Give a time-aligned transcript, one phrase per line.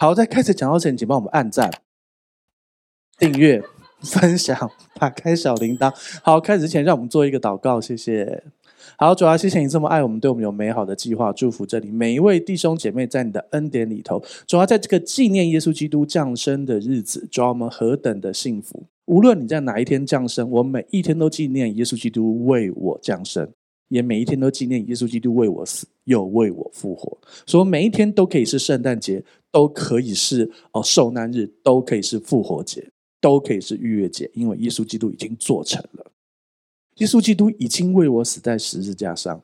[0.00, 1.70] 好，在开始讲到前，请帮我们按赞、
[3.18, 3.62] 订阅、
[4.00, 5.92] 分享、打开小铃铛。
[6.22, 8.42] 好，开始之前，让我们做一个祷告，谢谢。
[8.96, 14.24] 好，主啊，谢谢你这么爱我们，对我们有美好的计划，祝福这里每一位弟兄姐妹，在你的恩典里头。
[14.46, 18.86] 主啊，在这个纪念耶稣基督降生的日子，主啊，我们何等的幸福！
[19.04, 23.52] 无论你在哪一天降生，我每一天都纪念耶稣基督为我降生，
[23.90, 27.18] 也每一天都纪念耶稣基督为我死，又为我复活。
[27.44, 32.88] 所以每一天都可以是圣诞节，都可以是哦受难日，都可以是复活节，
[33.20, 36.06] 都可以是逾越节，因为耶稣基督已经做成了。
[36.96, 39.42] 耶稣基督已经为我死在十字架上，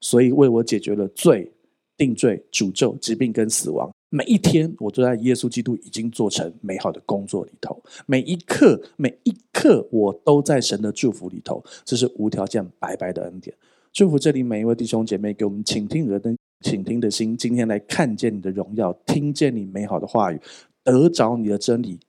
[0.00, 1.52] 所以为我解决了罪、
[2.00, 3.90] 定罪、诅咒、疾病跟死亡。
[4.08, 7.78] 每一天，我都在耶稣基督已经做成美好的工作里头。
[8.06, 11.62] 每一刻，每一刻，我都在神的祝福里头。
[11.84, 13.54] 这是无条件、白白的恩典。
[13.92, 20.40] 祝福这里每一位弟兄姐妹，给我们倾听耳的倾听的心，今天来看见你的荣耀，听见你美好的话语，
[20.82, 22.00] 得着你的真理，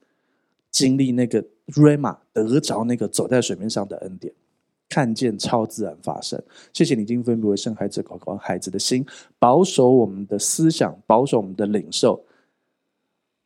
[0.72, 4.34] 经历那个 Rhema，得着那个走在水面上的恩典。
[4.92, 6.38] 看见超自然发生，
[6.74, 9.06] 谢谢你今天分别为圣孩子祷告孩子的心，
[9.40, 12.22] 保守我们的思想，保守我们的领受。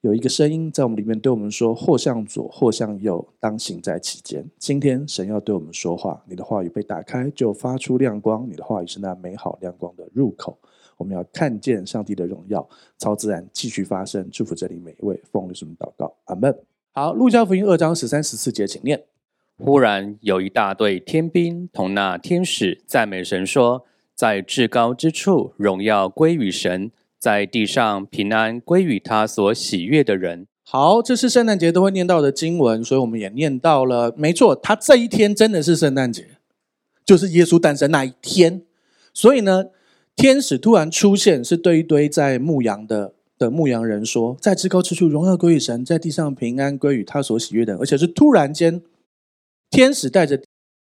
[0.02, 4.44] 有一个声音在我们里面对我们说：或向左，或向右，当行在其间。
[4.58, 8.48] 今天神要对我们说话，你的话语被打开，就发出亮光。
[8.50, 10.58] 你的话语是那美好亮光的入口。
[10.98, 14.28] 我们要看见上帝的荣耀，超自然继续发生。
[14.32, 16.56] 祝福这里每一位，奉耶稣祷告，阿门。
[16.94, 19.04] 好，路加福音二章十三十四节，请念。
[19.58, 34.14] 忽然有一大队天兵同那天使赞美神说：“在至高之处荣耀归于神，在地上平安归于他所喜悦的人。”好，这是圣诞节都会念到的经文，所以我们也念到了。
[34.18, 36.28] 没错，他这一天真的是圣诞节，
[37.06, 38.64] 就是耶稣诞生那一天。
[39.14, 39.68] 所以呢，
[40.18, 48.82] 天使突然出现，是对一堆在牧羊的的牧羊人说：“在至高之处荣耀归于神，在地上平安归于他所喜悦的。”而且是突然间。
[49.70, 50.42] 天使带着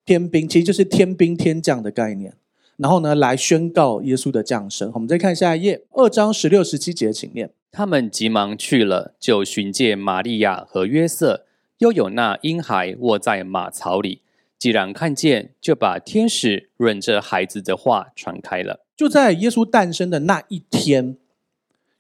[0.05, 2.35] 天兵，其实就是天兵天将的概念。
[2.77, 4.91] 然后呢，来宣告耶稣的降生。
[4.95, 7.51] 我们再看下一页，二章十六、十七节，请念。
[7.71, 11.47] 他们急忙去了，就寻见玛利亚和约瑟，
[11.79, 14.23] 又有那婴孩卧在马槽里。
[14.59, 18.81] 既然看见，就把天使润着孩子的话传开了。
[18.97, 21.17] 就在耶稣诞生的那一天。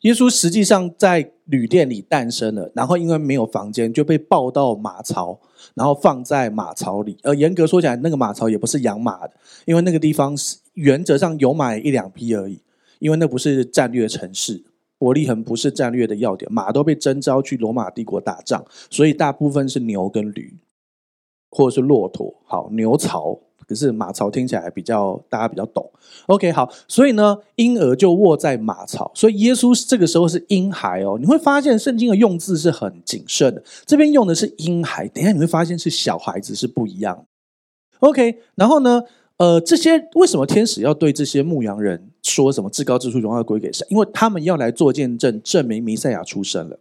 [0.03, 5.39] 耶稣实际上在旅店里诞生了，然后因为没有房间，就被抱到马槽，
[5.75, 7.17] 然后放在马槽里。
[7.23, 12.61] 而严格说起来，那个马槽也不是养马的，因为那个地方是原则上有买一两匹而已，
[12.99, 14.65] 因为那不是战略城市，
[14.99, 20.59] 伯利恒不是战略的要点，马都被征召去罗马帝国打仗，所以大部分是牛跟驴，
[21.51, 22.43] 或者是骆驼。
[22.45, 23.39] 好，牛槽。
[23.67, 25.91] 可是马槽听起来比较大家比较懂
[26.27, 31.17] ，OK 好，所以呢，婴儿就卧在马槽，所以耶稣这个时候是婴孩哦。
[31.21, 37.27] 你会发现圣经的用字是很谨慎的，这边用的是婴孩，等下你会发现是小孩子是不一样。
[38.01, 39.03] OK，然后呢，
[39.37, 43.87] 呃，这些为什么天使要对这些牧羊人说什么至高之处荣耀归给神？
[43.91, 46.79] 因为他们要来做见证，证明弥赛亚出生了。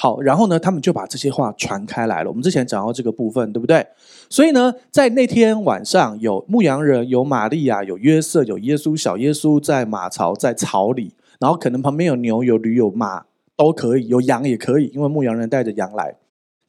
[0.00, 2.30] 好，然后呢，他们就把这些话传开来了。
[2.30, 3.84] 我们之前讲到这个部分，对不对？
[4.30, 13.24] 所以呢，在那天晚上，有牧羊人，有玛利亚，有约瑟，有耶稣，小耶稣在马槽，在槽里，然后可能旁边有牛、有驴、有马，
[13.56, 16.14] 都可以，有羊也可以，因为牧羊人带着羊来。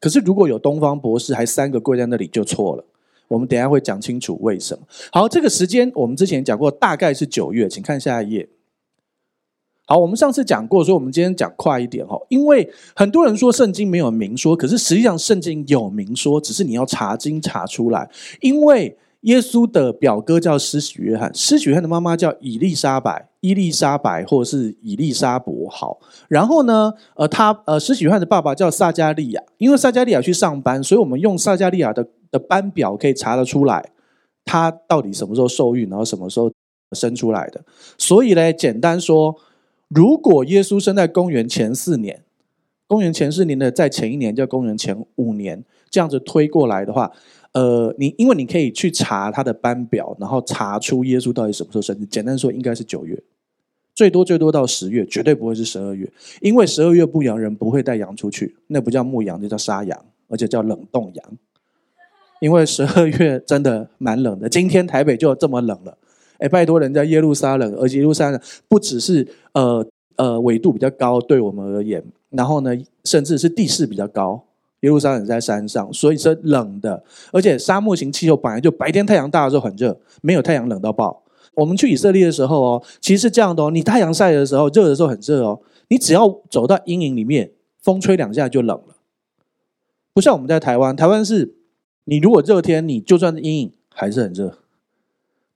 [0.00, 2.84] 可是如果有东方博士，还三个跪在那里，就错了。
[3.28, 4.82] 我们等下会讲清楚为什么。
[5.12, 8.48] 好，这个时间我们之前讲过，大概是九月，请看下一页。
[9.90, 12.24] 好，我们上次讲过，所以我们今天讲快一点哦。
[12.28, 18.08] 因为很多人说圣经没有明说，可是实际上圣经有明说，只是你要查经查出来。
[18.40, 25.68] 因为耶稣的表哥叫施洗约翰，施洗约翰的妈妈叫以利沙白，伊丽莎白或者是以利沙伯。
[25.68, 33.90] 好，然后呢，呃，他呃，施洗约翰的爸爸叫撒迦利亚，因为撒迦利亚去上班，所以我们用撒迦利亚的的班表可以查得出来，
[34.44, 36.48] 他到底什么时候受孕，然后什么时候
[36.92, 37.60] 生出来的。
[37.98, 39.34] 所以呢，简单说。
[39.90, 42.22] 如果耶稣生在公元前四年，
[42.86, 47.10] 公元前四年的在前一年叫公元前五年，这样子推过来的话，
[47.52, 52.06] 呃，你因为你可以去查他的班表，然后查出耶稣到底什么时候生日。
[52.06, 53.20] 简单说，应该是九月，
[53.92, 56.08] 最多最多到十月，绝对不会是十二月，
[56.40, 61.38] 因为十二月牧羊人不会带羊出去，那不叫牧羊，那叫杀羊，而且叫冷冻羊，
[62.40, 65.98] 因为十二月真的蛮冷的，今天台北就这么冷了。
[66.40, 72.70] 哎，拜托人家耶路撒冷，而且耶路撒冷不只是呃呃纬度比较高，对我们而言，然后呢，
[73.04, 74.42] 甚至是地势比较高，
[74.80, 77.04] 耶路撒冷在山上，所以是冷的。
[77.32, 81.22] 而且沙漠型气候本来就白天太阳大的时候很热，没有太阳冷到爆。
[81.54, 87.50] 我们去以色列的时候哦，其实是这样的哦，你太阳晒的时候热的时候很热哦，你只要走到阴影里面，
[87.82, 88.96] 风吹两下就冷了。
[90.14, 91.54] 不像我们在台湾，台湾是，
[92.04, 94.58] 你如果热天，你就算是阴影还是很热，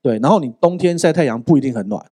[0.05, 0.19] 对。
[0.19, 2.05] 然后你冬天晒太阳不一定很暖，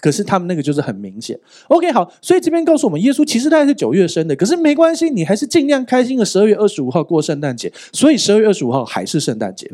[0.00, 1.40] 可是他们那个就是很明显。
[1.66, 7.72] OK，好，所以这边告诉我们，耶稣其实他也是九月生的，可是没关系，你还是尽量开心的十二月二十五号过圣诞节。
[7.92, 9.72] 所以十二月二十五号还是圣诞节，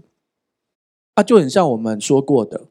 [1.15, 2.63] 啊，就很像我们说过的，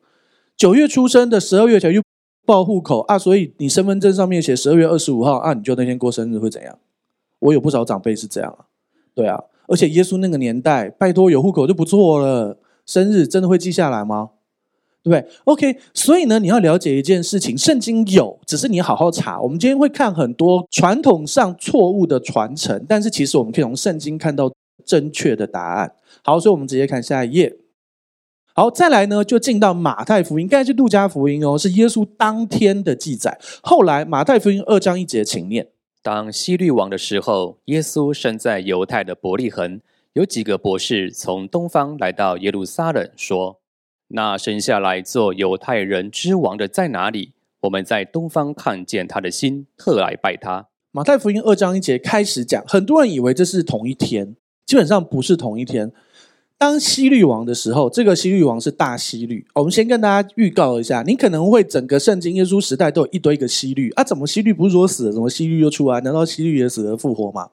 [0.58, 2.02] 九月出生的，十二月才又
[2.46, 6.80] 报户口啊，所以你身份证上面写十二月二十五号啊，你就那天过生日会怎样？
[7.40, 8.66] 我有不少长辈是这样啊，
[9.14, 14.32] 对啊，而且耶稣那个年代，拜托有户口就不错了，生日真的会记下来吗？
[15.04, 19.42] 对不对？OK，所以呢，你要了解一件事情，圣经有，只是你好好查。
[19.42, 24.52] 我们今天会看很多传统上错误的传承，但是其实我们可以从圣经看到
[24.86, 25.92] 正确的答案。
[26.24, 27.58] 好，所以我们直接看下一页。
[28.54, 33.40] 好，再来呢，就进到马太福音，刚才是路加福音哦，是耶稣当天的记载。
[33.64, 35.68] 后来马太福音二章一节，请念：
[36.04, 39.80] 当希律王的时候，耶稣生在犹太的伯利恒，
[40.14, 43.61] 有几个博士从东方来到耶路撒冷，说
[44.14, 47.32] ：“那生下来做犹太人之王的在哪里？
[47.62, 54.36] 我们在东方看见他的心，特来拜他。”马太福音二章一节开始讲，很多人以为这是同一天，
[54.66, 55.92] 基本上不是同一天。
[56.58, 59.48] 当西律王的时候，这个西律王是大西律。
[59.56, 66.02] 我们先跟大家预告一下，你可能会整个圣经耶稣时代都有一堆个西律啊，怎么西律不是说死了，怎么西律又出来？
[66.02, 67.50] 难道西律也死而复活吗？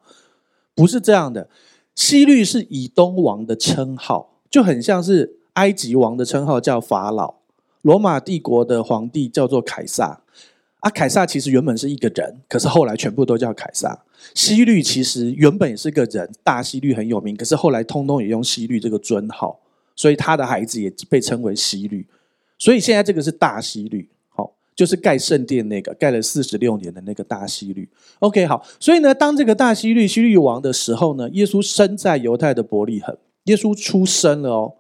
[0.75, 1.49] 不是这样的，
[1.95, 7.35] 西律是以东王的称号，就很像是埃及王的称号叫法老，
[7.83, 10.21] 罗马帝国的皇帝叫做凯撒。
[10.79, 14.05] 啊，凯撒其实原本是一个人，可是后来全部都叫凯撒。
[14.33, 19.59] 希律其实原本也是个人，大希律很有名，可是后来通通也用希律这个尊号，
[19.97, 22.07] 所以他的孩子也被称为希律。
[22.57, 27.89] 所以现在这个是大希律，好，就是盖圣殿那个盖了四十六年的那个大希律。
[28.21, 34.75] OK，好，所以呢，当这个大希律希律王的时候呢，耶稣生在犹太的伯利恒，耶稣出生了哦，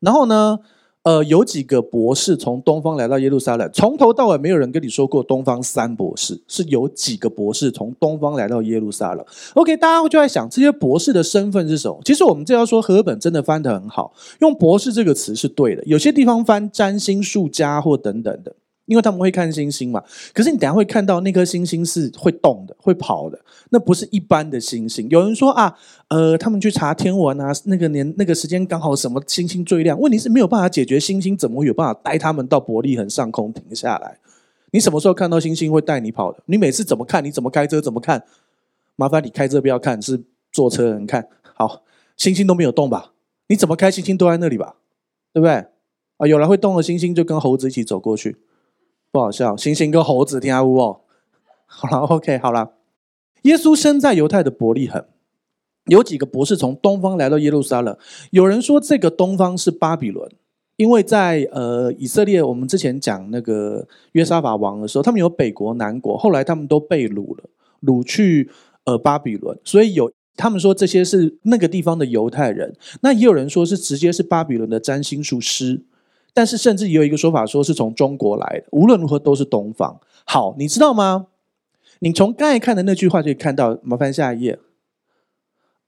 [0.00, 0.58] 然后呢，
[1.02, 9.24] 呃，有几个博士从东方来到耶路撒冷，从头到尾没有人跟你说过东方三博士，是有几个博士从东方来到耶路撒冷。
[9.54, 12.00] OK，大家就在想这些博士的身份是什么？
[12.04, 15.84] 其实我们这要说，和本真的翻得很好，用博士这个词是对的。
[15.84, 18.54] 有些地方翻占星术家或等等的。
[18.86, 20.02] 因为他们会看星星嘛，
[20.32, 23.38] 可是你等下会看到那颗星星是会动的、会跑的，
[23.70, 25.08] 那不是一般的星星。
[25.10, 25.76] 有人说啊，
[26.08, 29.98] 呃，他们去查天文啊，那个年那个时间刚好什么星星最亮？
[30.00, 34.18] 问题是没有办法解决星星怎么会有办法带他们到伯利恒上空停下来？
[34.70, 36.42] 你什么时候看到星星会带你跑的？
[36.46, 37.24] 你每次怎么看？
[37.24, 37.80] 你怎么开车？
[37.80, 38.22] 怎么看？
[38.94, 40.22] 麻烦你开车不要看，是
[40.52, 41.82] 坐车人看好。
[42.16, 43.12] 星星都没有动吧？
[43.48, 43.90] 你怎么开？
[43.90, 44.76] 星星都在那里吧？
[45.32, 45.52] 对不对？
[46.18, 48.36] 啊，有人会动的星星就跟猴子一起走过去。
[49.16, 51.00] 不好笑，猩猩跟猴子听下乌哦。
[51.64, 52.72] 好了，OK，好了。
[53.44, 55.02] 耶稣生在犹太的伯利恒，
[55.86, 57.96] 有几个博士从东方来到耶路撒冷。
[58.30, 60.30] 有人说这个东方是巴比伦，
[60.76, 67.44] 因为在呃以色列，我们之前讲那个约沙法王的时候，他们有北国南国，后来他们都被掳了，
[67.80, 68.50] 掳去
[68.84, 72.76] 呃巴比伦，所以有他们说这些是那个地方的犹太人。
[73.00, 75.86] 那也有人说是直接是巴比伦的占星术师。
[76.36, 78.66] 但是，甚至也有一个说法，说是从中国来的。
[78.72, 79.98] 无论如何，都是东方。
[80.26, 81.28] 好，你知道吗？
[82.00, 83.78] 你从刚才看的那句话就可以看到。
[83.82, 84.58] 麻烦下一页，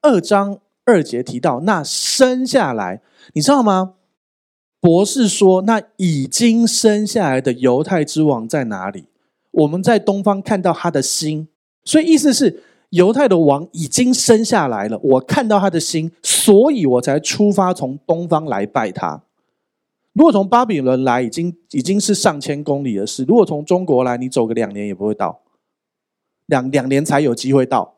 [0.00, 3.02] 二章二节提到那生下来，
[3.34, 3.96] 你知道吗？
[4.80, 9.04] 博士说，那已经生下来的犹太之王在哪里？
[9.50, 11.48] 我们在东方看到他的心，
[11.84, 14.98] 所以意思是犹太的王已经生下来了。
[15.02, 19.24] 我看到他的心，所以我才出发从东方来拜他。
[20.14, 23.22] 如果从巴比伦来，已经已经是上千公里的事。
[23.22, 25.42] 如果从中国来，你走个两年也不会到，
[26.46, 27.94] 两两年才有机会到。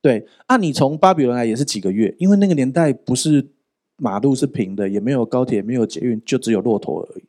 [0.00, 3.50] 对，按、你从巴比伦来也是几个月，因为那个年代不是
[3.96, 7.24] 马路是平的，也没有高铁，没有捷运，就只有骆驼而已。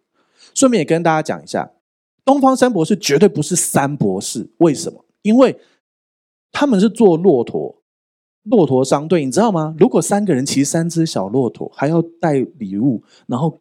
[0.53, 1.71] 顺便也跟大家讲一下，
[2.23, 5.03] 东方三博士绝对不是三博士，为什么？
[5.23, 5.59] 因为
[6.51, 7.81] 他们是坐骆驼，
[8.43, 9.75] 骆驼商队，你知道吗？
[9.79, 13.59] 如果三个人骑三只小骆驼，还要带礼物，然后。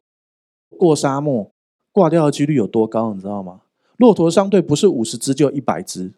[0.80, 1.52] 过沙漠
[1.92, 3.12] 挂掉的几率有多高？
[3.12, 3.60] 你知道吗？
[3.99, 6.14] 骆驼商队不是五十只就一百只，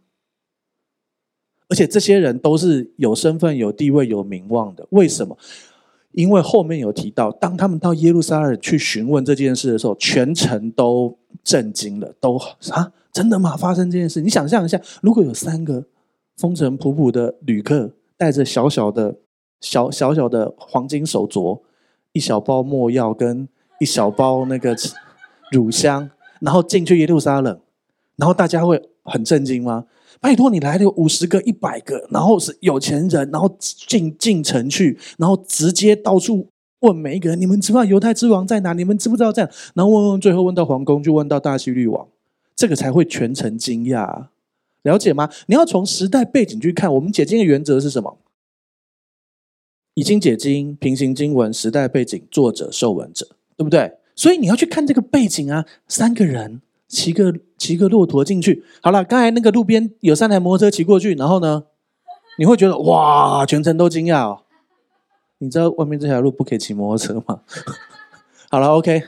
[1.69, 4.87] 而且这些人都是有身份、有地位、有名望的。
[4.91, 5.37] 为什么？
[6.13, 12.37] 因为后面有提到，当他们到耶路撒冷去询问这件事的时候，全城都震惊了，都
[12.71, 13.57] 啊，真的吗？
[13.57, 14.21] 发生这件事？
[14.21, 15.85] 你想象一下，如果有三个
[16.37, 19.17] 风尘仆仆的旅客，带着小小的、
[19.61, 21.63] 小小小的黄金手镯，
[22.13, 23.49] 一小包墨药跟。
[23.83, 24.77] 一小包那个
[25.51, 26.09] 乳香，
[26.41, 27.61] 然后进去耶路撒冷，
[28.15, 29.87] 然后大家会很震惊吗？
[30.21, 36.47] 拜托你来了五十个、一百个，然后是有钱人，然后进进城去，然后直接到处
[36.79, 38.73] 问每一个人：你们知不知道犹太之王在哪？
[38.73, 39.51] 你们知不知道这样？
[39.75, 42.07] 然后问问，最后问到皇宫，就问到大希律王，
[42.55, 44.27] 这个才会全程惊讶。
[44.83, 45.29] 了解吗？
[45.47, 46.95] 你要从时代背景去看。
[46.95, 48.19] 我们解经的原则是什么？
[49.95, 53.29] 以经解经，平行经文，时代背景，作者受文者，
[53.63, 53.93] 对不对？
[54.17, 55.65] 所以你要去看这个背景啊。
[55.87, 61.65] 三个人骑个骑个骆驼进去，好了，刚才那个路边有三台摩托车骑过去，然后呢，
[62.39, 64.41] 你会觉得哇，全程都惊讶哦。
[65.39, 67.41] 你知道外面这条路不可以骑摩托车吗？
[68.51, 69.03] 好了，OK。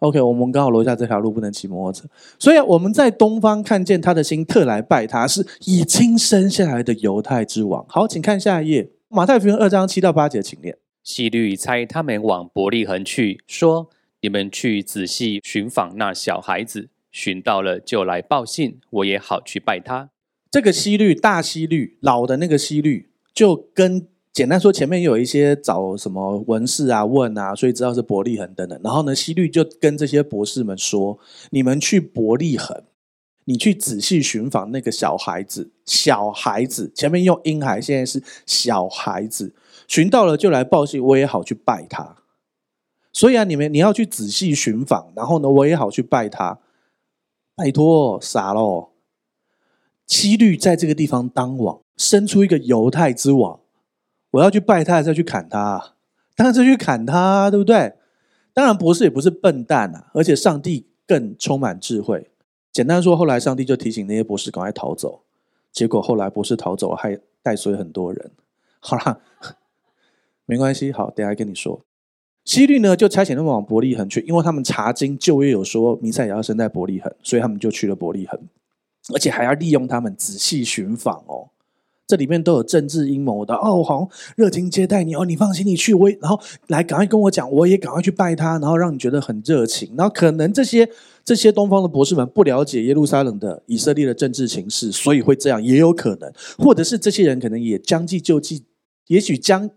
[0.00, 2.06] OK，我们刚好楼下这条路不能骑摩托车，
[2.38, 7.82] 所以我们在东方看见他的心，特来拜他，是已经生下来的犹太之王。
[7.88, 10.76] 好，请看下一页，马太福音二章七到八节，请念。
[11.04, 13.88] 希律猜他们往伯利恒去，说
[14.22, 20.10] ：“你们去仔细寻访那小孩子，寻到了就来报信，我也好去拜他。”
[20.50, 24.08] 这个希律，大希律，老的那个希律，就跟。
[24.32, 28.80] 简单说，前面有一些找什么文士啊问啊，所以知道是伯利恒等等。
[28.82, 31.16] 然后呢，希律就跟这些博士们说
[31.50, 32.82] ：“你们去伯利恒，
[33.44, 35.70] 你去仔细寻访那个小孩子。
[35.84, 39.54] 小孩子前面用婴孩，现在是小孩子。
[39.86, 42.16] 寻到了就来报信，我也好去拜他。
[43.12, 46.58] 所以啊，你们你要去仔细寻访，然后呢，我也好去拜他。
[47.56, 48.90] 拜托，傻喽！
[50.06, 53.60] 七律在这个地方当王，生出一个犹太之王。”
[54.32, 55.94] 我要去拜他，还是要去砍他？
[56.34, 57.94] 当然是去砍他，对不对？
[58.52, 62.32] 当然，博士也不是笨蛋啊，而且上帝更充满智慧。
[62.72, 65.22] 简单说，后来上帝就提醒那些博士赶快逃走，
[65.70, 68.32] 结果后来博士逃走，还带衰很多人。
[68.80, 69.20] 好啦，
[70.46, 71.80] 没关系，好，等下跟你说。
[72.44, 78.38] 希律呢，就差遣他们往伯利恒去，因为他们查经旧约有说弥赛亚要生在伯利恒，所以他们就去了伯利恒，
[79.14, 81.48] 而且还要利用他们仔细寻访哦。
[82.06, 89.94] 这里面都有政治阴谋的哦，好热情接待你哦，你放心，你去，我然后来赶快跟我讲，我也赶快去拜他，然后让你觉得很热情。
[89.96, 90.86] 然后可能这些
[91.24, 98.62] 这些东方的博士们不了解耶路撒冷的以色列的政治情势，所以会这样，也有可能，或者是这些人可能也将计就计，
[99.06, 99.68] 也许将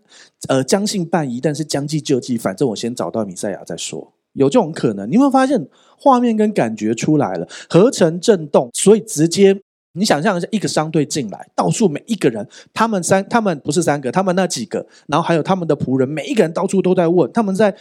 [0.48, 5.08] 呃将信半疑，但是将计就计，反正我先找到米赛亚再说，有这种可能。
[5.08, 5.66] 你有没有发现
[5.98, 9.60] 画面跟感觉出来了，合成震动，所以直接。
[9.92, 17.28] 你想象一下，一个商队进来，到处每一个人，他们三，他们不是三个，他们那几个，然后还有他们的仆人，每一个人到处都在问。
[17.32, 17.74] 他们在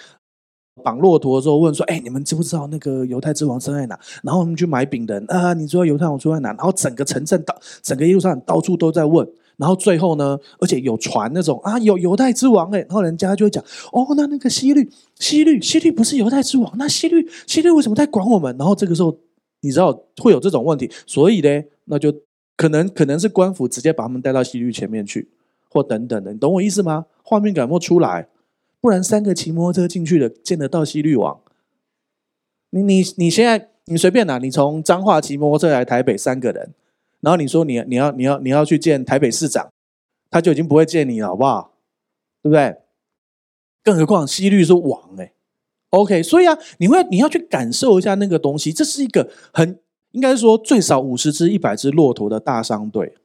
[0.83, 6.49] 绑骆驼的时候问说：“哎，你们知不知道那个犹太之王生在哪？”然后我们去买饼的啊，你知道犹太王出在哪？
[6.53, 9.27] 然后整个城镇到整个一路上到处都在问。
[9.57, 19.17] 然后最后呢，而且有传那种啊，有犹太之王哎，然后人家就会讲：“哦，那那个希律，希律，希律不是犹太之王，那希律，希律为什么在管我们？”然后这个时候。
[19.61, 22.13] 你知道会有这种问题，所以呢，那就
[22.55, 25.29] 可能可能是官府直接把他们带到希律前面去，
[25.67, 27.07] 或等等的，你懂我意思吗？
[27.23, 28.29] 画面感没出来，
[28.79, 31.39] 不然三个骑摩托车进去的见得到希律王。
[32.69, 36.75] 你你你现在你随便拿，你从彰化骑摩托车来台北三个人，
[37.21, 39.67] 然后你说你你要你要你要去见台北市长，
[40.29, 41.73] 他就已经不会见你了，好不好？
[42.41, 42.77] 对不对？
[43.83, 45.33] 更何况希律是王哎。
[45.91, 49.79] OK，所以啊，你会你要去感受一下那个东西，这是一个很
[50.11, 53.15] 应该说最少五十只、一百只骆驼的大商队，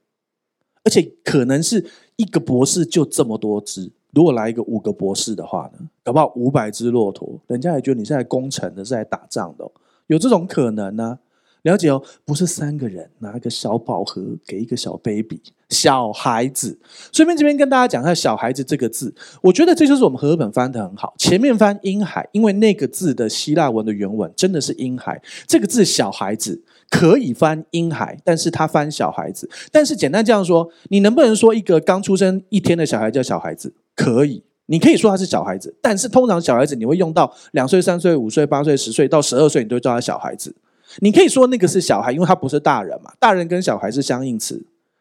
[0.85, 1.85] 而且可能是
[2.17, 3.91] 一个博士就这么多只。
[4.13, 9.69] 如果来一个五个博士的话呢，搞不好五百只骆驼，人家也觉得你是来攻城的，是来打仗的，
[10.07, 11.19] 有这种可能呢、
[11.63, 16.79] 了解哦，不是三个人拿一个小宝盒给一个小 baby 小孩子。
[17.13, 21.15] 顺便这边跟大家讲一下“小孩子”这个字，我觉得这就是我们和本翻得很好。
[21.19, 25.23] 前面翻“婴孩”，因为那个字的希腊文的原文真的是“婴孩”。
[25.47, 29.49] 这个字“小孩子”可以翻“婴孩”，但是他翻“小孩子”。
[29.71, 33.73] 但是简单这样说，你能不能说一个刚出生一天的小孩叫小孩子？
[33.95, 35.77] 可以，你可以说他是小孩子。
[35.81, 40.55] 但是通常小孩子你会用到两岁、三岁、五岁、八岁、十岁到十二岁，你都会叫他小孩子。
[40.99, 43.13] 你可以说那个是小孩，因为他不是大人嘛。
[43.19, 44.55] 大人跟小孩是相应词，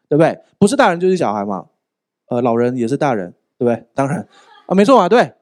[0.08, 0.38] 对不对？
[0.58, 1.66] 不是大人就是小孩嘛。
[2.28, 3.84] 呃，老人也是大人，对不对？
[3.94, 4.26] 当然
[4.66, 5.32] 啊，没错嘛，对，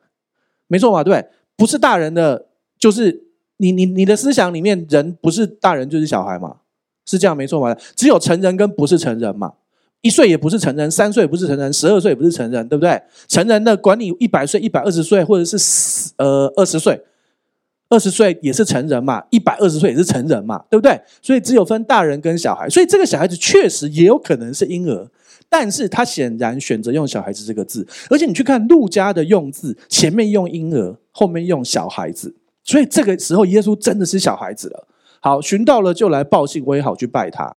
[0.67, 1.27] 没错嘛，对。
[1.57, 2.47] 不是大人的，
[2.79, 3.25] 就是
[3.59, 6.57] 你你你的思想里面，人不是大人就是小孩嘛，
[7.05, 7.77] 是这样没错嘛？
[7.95, 9.53] 只有成人跟不是成人嘛。
[10.01, 13.01] 一岁也不是成人，三岁也不是成人，十二岁也不是成人，对不对？
[13.29, 16.99] 成人的管你一百岁、一百二十岁，或者是呃二十岁。
[17.91, 20.99] 二十岁也是成人嘛，一百二十岁也是成人嘛，对不对？
[21.21, 25.11] 所以只有分大人跟小孩，所以这个小孩子确实也有可能是婴儿，
[25.49, 32.33] 但是他显然选择用小孩子这个字，而且你去看路加的用字，前面用婴儿，后面用小孩子，
[32.63, 34.87] 所以这个时候耶稣真的是小孩子了。
[35.21, 37.53] 好，寻到了就来报信，我也好去拜他。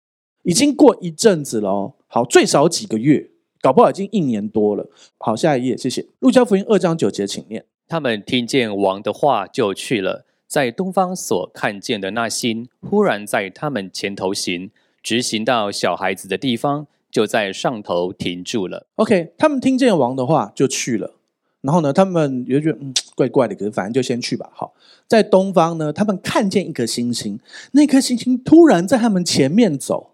[0.45, 3.29] 已经过一阵子了哦，好，最少几个月，
[3.61, 4.89] 搞不好已经一年多了。
[5.19, 6.07] 好，下一页，谢谢。
[6.21, 7.65] 路加福音二章九节，请念。
[7.91, 10.25] 他们听见王的话，就去了。
[10.47, 14.71] 在东方所看见的那星，忽然在他们前头行，
[15.03, 18.87] 直行到小孩子的地方，就在上头停住了。
[18.95, 21.17] OK，他们听见王的话就去了。
[21.63, 24.49] 然后呢，他们也觉得嗯怪怪的，可是反正就先去吧。
[24.55, 24.73] 好，
[25.09, 27.41] 在东方呢，他们看见一颗星星，
[27.73, 30.13] 那颗星星突然在他们前面走，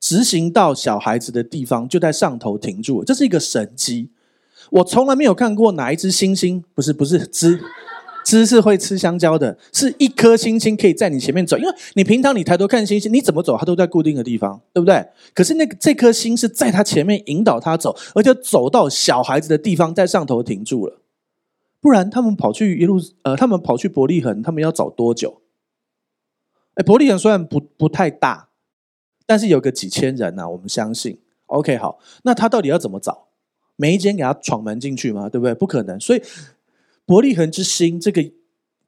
[0.00, 3.04] 直行到小孩子的地方，就在上头停住了。
[3.04, 4.10] 这是一个神迹，
[4.70, 7.60] 我从来没有看过哪一只星星，不是不是只。
[8.24, 15.06] 知是会吃香蕉的，是一颗星星可以在你前面走，因为你平常你抬头看星星，你怎么走它都在固定的地方，对不对？
[15.34, 21.02] 可是那个这颗星是在它前面引导它走，而且走到小孩子的地方，在上头停住了。
[21.82, 25.42] 不然他们跑去一路，呃，他们跑去伯利恒，他们要找多久？
[26.76, 28.48] 哎，伯利恒虽然不不太大，
[29.26, 31.18] 但是有个几千人呐、我们相信。
[31.44, 33.26] OK，好，那他到底要怎么找？
[33.76, 35.28] 每一间给他闯门进去嘛？
[35.28, 35.54] 对不对？
[35.54, 36.22] 不可能，所以。
[37.06, 38.24] 伯利恒之星，这个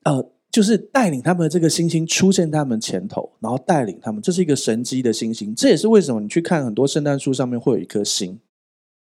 [0.05, 5.55] 呃，就是带领他们的这个星星出现他们前头，然后带领他们，这是一个神迹的星星。
[5.55, 8.41] 这也是为什么你去看很多圣诞树上面会有一颗星，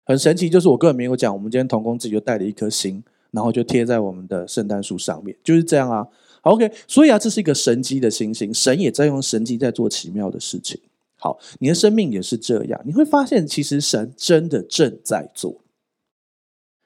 [0.05, 0.49] 很神奇。
[0.49, 6.07] 就是我个人没有讲，我们今天童工自己就带了一颗星，然后就贴在我们的圣诞树上面，就是这样啊。
[6.43, 10.79] ，OK，所以啊，这是一个神迹的星星，神也在用神迹在做奇妙的事情。
[11.17, 15.59] 好，你的生命也是这样，你会发现其实神真的正在做。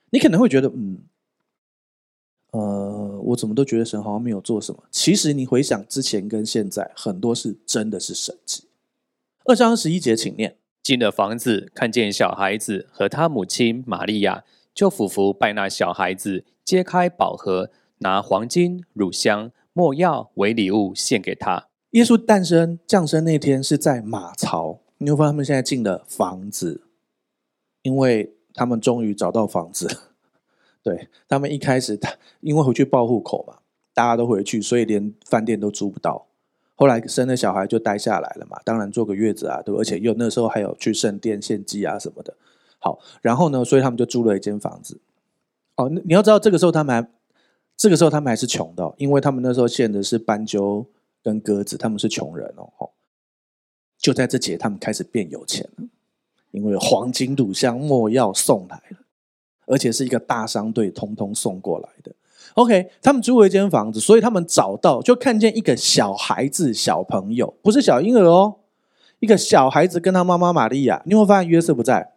[0.10, 1.00] 你可能会觉得，嗯。
[2.52, 4.86] 呃，我怎么都觉得神好像没有做什么。
[4.90, 8.64] 其实你回想之前跟现在，很多事真的是神迹。
[9.44, 10.56] 二章十一节，请念。
[10.82, 21.68] 进了房子，看见小孩子和他母亲玛利亚，就俯伏拜那小孩子，揭开宝盒，拿黄金、乳香、没药为礼物献给他。
[21.92, 26.88] 耶稣诞生降生那天是在马槽，你会发现他们现在进了房子，
[27.82, 29.88] 因为他们终于找到房子。
[30.84, 33.60] 对，他们一开始，他因为回去报户口嘛，
[33.94, 36.28] 大家都回去，所以连饭店都租不到。
[36.76, 42.36] 后来生了小孩就待下来了嘛，当然坐个月子啊，对，而且又那时候还有去圣殿献祭啊什么的。
[42.80, 45.00] 好，然后呢，所以他们就租了一间房子。
[45.76, 47.10] 哦，你要知道，这个时候他们还，
[47.76, 50.86] 这个时候他们还是穷的，因为他们那时候献的是斑鸠
[51.24, 52.92] 跟鸽子，他们是穷人哦。
[53.98, 55.88] 就在这节，他们开始变有钱了，
[56.52, 58.98] 因为黄金、乳香、没药送来了。
[59.70, 62.16] 而且是一个大商队通通送过来的。
[62.54, 68.60] OK，他们租了一间房子，所以他们找到就看见一个小孩子，小朋友不是小婴儿哦，
[69.20, 71.04] 一个小孩子跟他妈妈玛利亚。
[71.06, 72.14] 你会发现约瑟不在。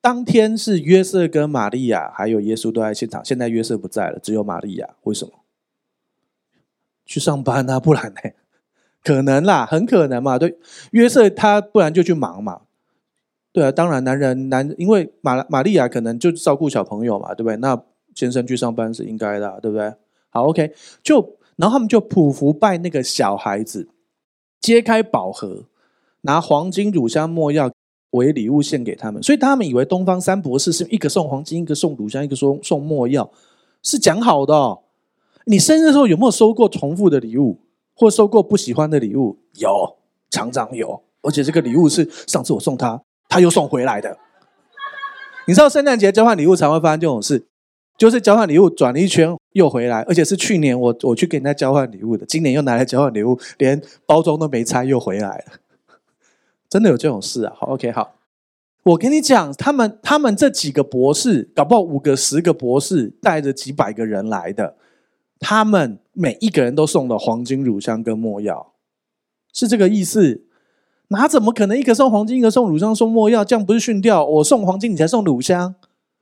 [0.00, 4.88] 当天是约瑟跟玛利亚还有耶稣都在现场，现在约瑟不在了，只有玛利亚。
[5.02, 5.32] 为什么？
[7.04, 7.80] 去上班啊？
[7.80, 8.20] 不然呢？
[9.08, 10.38] 可能啦，很可能嘛。
[10.38, 10.58] 对，
[10.90, 12.60] 约瑟他不然就去忙嘛。
[13.50, 17.56] 对啊，当然，男人男，因为玛玛利亚可能就照顾小朋友嘛，对不对？
[17.56, 17.82] 那
[18.14, 19.94] 先生去上班是应该的，对不对？
[20.28, 23.88] 好，OK，就然后他们就匍匐拜那个小孩子，
[24.60, 25.64] 揭开宝盒，
[26.20, 27.72] 拿黄金、乳香、没药
[28.10, 29.22] 为礼物献给他们。
[29.22, 33.30] 所以他们以为东方三博士是一个送黄金，一个送乳香，一个送送没药，
[33.82, 34.80] 是讲好的哦。
[35.46, 37.58] 你生日的时候有没有收过重复的礼物，
[37.98, 39.36] 或收过不喜欢的礼物？
[39.56, 39.98] 有，
[40.30, 43.02] 常常有，而且这个礼物是上次我送他。
[43.30, 44.16] 他又送回来的，
[45.46, 47.46] 你知道圣诞节交换礼物常会发生这种事，
[47.98, 55.44] 就是交换礼物转了一圈又回来，而且是去年我我去给人家交换礼物的，今年又拿来交换礼物，连包装都没拆又回来了，
[56.70, 57.52] 真的有这种事啊？
[57.54, 58.14] 好，OK，好，
[58.84, 64.76] 我跟你讲，他们他们这几个博士，搞不好五个十个博士带着几百个人来的，
[65.38, 68.72] 他们每一个人都送了黄金、乳香跟没药，
[69.52, 70.44] 是这个意思。
[71.10, 73.44] 哪怎么可能一个送黄金，一个送乳香，送没药？
[73.44, 74.24] 这样不是训掉？
[74.24, 75.76] 我送黄金，你才送乳香；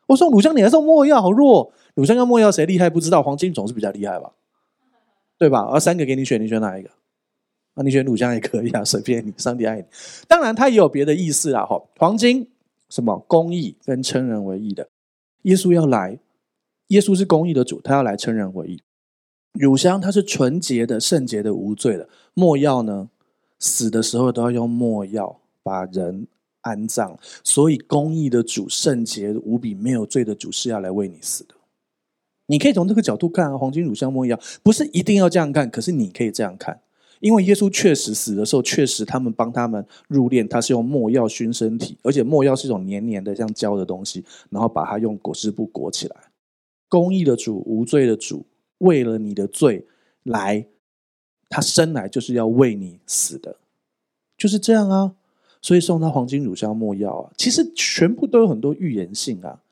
[0.08, 1.72] 我送乳香，你还送没药，好弱！
[1.94, 4.32] 乳香跟没药谁厉害不知道，黄金总是比较厉害吧？
[5.38, 5.62] 对吧？
[5.72, 6.90] 而三个给你选，你选哪一个？
[7.76, 9.84] 那你选乳香也可以啊， 随便你，上帝爱你。
[10.28, 11.64] 当然，他也有别的意思啦。
[11.64, 12.50] 哈，黄金
[12.90, 14.90] 什么公义跟称人为义的，
[15.42, 16.18] 耶稣要来，
[16.88, 18.82] 耶稣是公义的主，他要来称人为义。
[19.58, 23.08] 乳香它是纯洁的、圣洁的、无罪的，没药呢？
[23.58, 26.26] 死的时候都要用没药把人
[26.60, 31.54] 安葬，所以公义的主、圣洁无比、没有罪的主是要来为你死的。
[32.48, 36.80] 你可以从这个角度看啊，黄金、乳香、没药不是一定要这样看，可是你可以这样看，
[37.20, 46.16] 因为耶稣确实死的时候，确实他们帮他们入殓，他是用没药熏身体，而且没药是一种黏黏的像胶的东西，然后把它用裹尸布裹起来。
[46.88, 48.44] 公义的主、无罪的主，
[48.78, 49.86] 为了你的罪
[50.22, 50.66] 来。
[51.48, 53.56] 他生来就是要为你死的，
[54.36, 55.14] 就是这样啊。
[55.62, 59.62] 所以送他黄金、乳香、没药啊，其实全部都有很多预言性啊。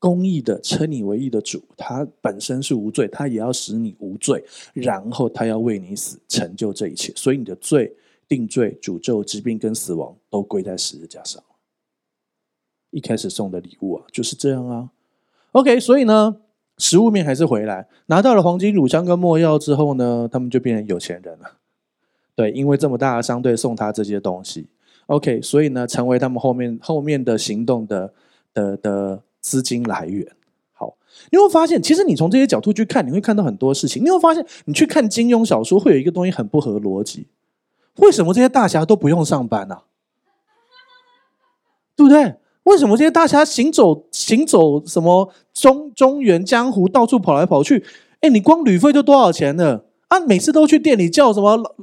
[0.00, 7.12] 公义的称你为义的主，他本身是无罪，他也要使你无罪，然后他要为你死，成就这一切。
[7.14, 7.94] 所以你的罪、
[8.26, 11.40] 定罪、诅咒、疾病跟死亡都归在十字架上。
[12.90, 14.90] 一开始送的礼物啊，就是这样啊。
[15.52, 16.40] OK，所以呢，
[16.78, 21.58] 实物面还是回来，拿到了黄金、乳香跟墨药之后呢，他们就变成有钱人了。
[22.34, 24.68] 对，因为这么大的商队送他这些东西。
[25.06, 28.12] OK，所以呢，成为他们后面后面的行动的
[28.52, 29.22] 的的。
[29.44, 30.26] 资金来源，
[30.72, 30.96] 好，
[31.30, 34.02] 你会发现，其实你从这些角度去看，你会看到很多事情。
[34.02, 37.26] 你会发现，你去看金庸小说，会有一个东西很不合逻辑：
[37.96, 39.82] 为什么这些大侠都不用上班呢、啊？
[41.94, 42.36] 对不对？
[42.64, 47.84] 为什么这些大侠行走行走什么中中原江湖，到处跑来跑去？
[48.20, 49.82] 哎，你光旅费就多少钱呢？
[50.08, 51.74] 啊，每次都去店里叫什么老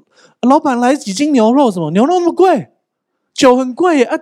[0.41, 1.71] 老板来几斤牛肉？
[1.71, 2.69] 什么牛肉那么贵？
[3.33, 4.17] 酒很贵啊，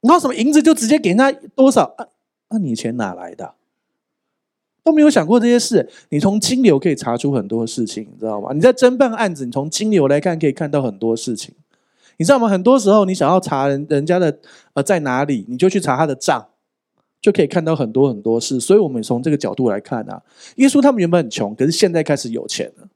[0.00, 2.06] 然后什么银子就直接给人家多少啊？
[2.50, 3.54] 那你钱哪来的？
[4.84, 5.90] 都没有想过这些事。
[6.10, 8.52] 你从金流可以查出很多事情，你知道吗？
[8.52, 11.54] 你在侦办案子，你从金流来看，可以看到很多事情。
[12.16, 12.48] 你知道吗？
[12.48, 14.38] 很多时候，你想要查人人家的
[14.74, 16.48] 呃在哪里，你就去查他的账，
[17.20, 18.60] 就可以看到很多很多事。
[18.60, 20.22] 所以，我们从这个角度来看啊，
[20.56, 22.88] 耶稣他们原本很穷，可是现在开始有钱了。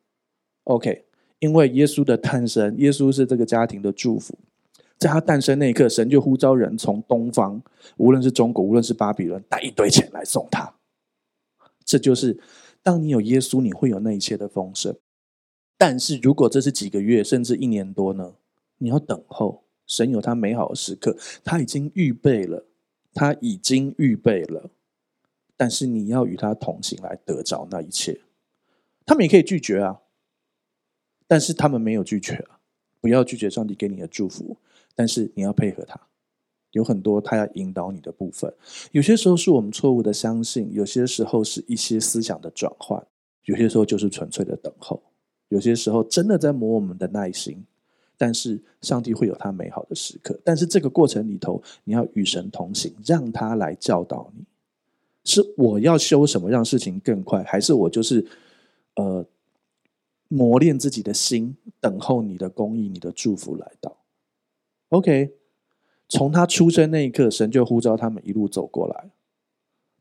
[0.64, 1.04] OK，
[1.38, 4.34] 因为耶稣的诞生，耶稣是这个家庭的祝福。
[4.98, 7.62] 在他诞生那一刻，神就呼召人从东方，
[7.98, 10.74] 无论是中国，无论是巴比伦，带一堆钱来送他。
[11.84, 12.38] 这就是，
[12.82, 14.94] 当你有耶稣，你会有那一切的丰盛。
[15.78, 18.32] 但是如果这是几个月，甚至一年多呢？
[18.78, 22.66] 你要等候，神有他美好的时刻，他已经预备了，
[23.12, 24.70] 他已经预备了。
[25.56, 28.20] 但是你要与他同行，来得着那一切。
[29.04, 30.00] 他们也可以拒绝啊，
[31.26, 32.60] 但是他们没有拒绝啊。
[33.00, 34.56] 不要拒绝上帝给你的祝福。
[34.94, 36.00] 但是你要配合他，
[36.72, 38.52] 有很多他要引导你的部分。
[38.90, 43.06] 有些时候是我们错误的相信，有些时候是一些思想的转换，
[43.44, 45.00] 有些时候就是纯粹的等候。
[45.50, 47.64] 有些时候真的在磨我们的耐心，
[48.18, 50.38] 但是上帝会有他美好的时刻。
[50.44, 54.44] 但是这个过程里头，你要与神同行，让他来教导你。
[55.24, 58.26] 是我要修什么让事情更快，还是我就是
[58.96, 59.24] 呃
[60.28, 63.96] 磨练自己的心，等候你的公义、你的祝福来到
[64.88, 65.34] ？OK，
[66.08, 69.10] 从他出生那一刻，神就呼召他们一路走过来。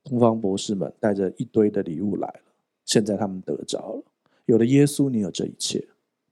[0.04, 2.42] 东方博士们带着一堆的礼物来了，
[2.86, 4.04] 现在他们得着了。
[4.46, 5.86] 有了耶稣，你有这一切，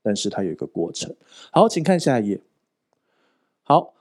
[0.05, 1.11] 但是他有一个过程。
[1.51, 2.39] 好，请看下一页。
[3.63, 3.95] 好，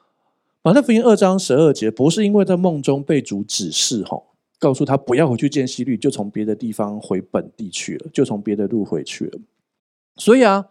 [0.62, 4.22] 马太福音二章十二节，博士因为在梦中被主指示，哈，
[4.58, 9.38] 告诉他不要回去见希律，就从别的地方回本地去了，就从别的路回去了。
[10.16, 10.68] 所以啊。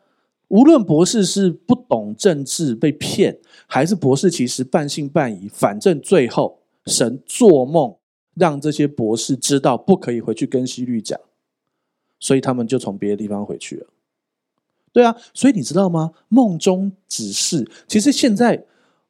[0.49, 7.95] 无论博士是不懂政治被骗，还是博士其实半信半疑，反正最后神做梦
[8.35, 11.19] 让这些博士知道不可以回去跟希律讲，
[12.19, 13.87] 所以他们就从别的地方回去了。
[14.93, 16.11] 对啊，所以你知道吗？
[16.29, 18.63] 梦中指示，其实现在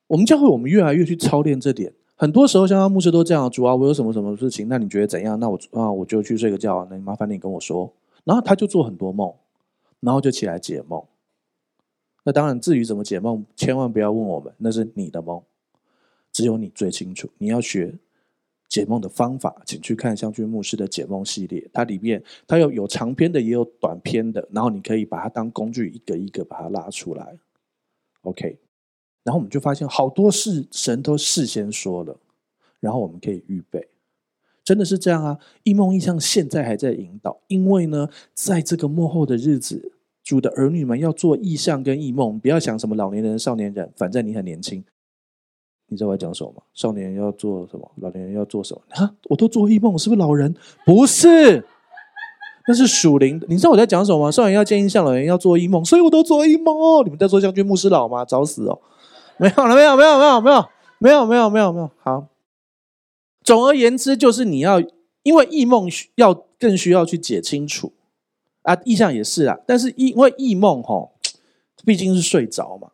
[0.08, 1.94] 我们教会我们越来越去操练这点。
[2.16, 5.38] 很多时候，像牧师都这样，主啊，我有什么什么事情，那你觉得怎样？
[5.40, 6.88] 那我啊，我就去睡个觉。
[6.90, 7.94] 那麻烦你跟我说。
[8.24, 9.34] 然后他就做很多梦，
[10.00, 11.04] 然后就起来解梦。
[12.24, 15.42] 那当然，至于怎么解梦，千万不要问我们，那是你的梦，
[16.32, 17.30] 只有你最清楚。
[17.38, 17.94] 你要学
[18.74, 27.38] 解梦的方法，请去看湘军牧师的解梦系列，它里面它有有长篇的，也有短篇的，然后你可以把它当工具，一个一个把它拉出来。
[28.24, 28.58] OK，
[29.24, 32.18] 然后我们就发现好多事神都事先说了，
[32.80, 33.88] 然后我们可以预备，
[34.64, 35.38] 真的是这样啊！
[35.62, 39.92] 异梦异象现在还在引导，因为呢，在这个幕后的日子。
[40.24, 44.82] 主的儿女们要做异象跟异梦，不要想什么老年人、少年人，反正你很年轻。
[45.94, 46.64] 你知道我在讲什么吗？
[46.74, 47.92] 少年要做什么？
[47.98, 48.82] 老年人要做什么？
[48.96, 50.56] 啊，我都做异梦，是不是老人？
[50.88, 51.64] 不是，
[52.68, 53.46] 那是属灵的。
[53.48, 54.32] 你知道我在讲什么吗？
[54.32, 57.04] 少年要见异象，老年要做异梦，所以我都做异梦哦。
[57.04, 58.26] 你们在说将军牧师老吗？
[58.26, 58.80] 找死哦！
[59.38, 60.66] 没有了，没有，没有，没有，没有，
[60.98, 61.92] 没有，没有，没有，没有。
[62.02, 62.26] 好，
[63.44, 64.82] 总而言之，就是你要
[65.22, 67.94] 因为异梦要更需要去解清楚。
[68.64, 71.12] 啊，异象也是啊，但是因为异梦吼，
[71.86, 72.90] 毕竟是睡着嘛。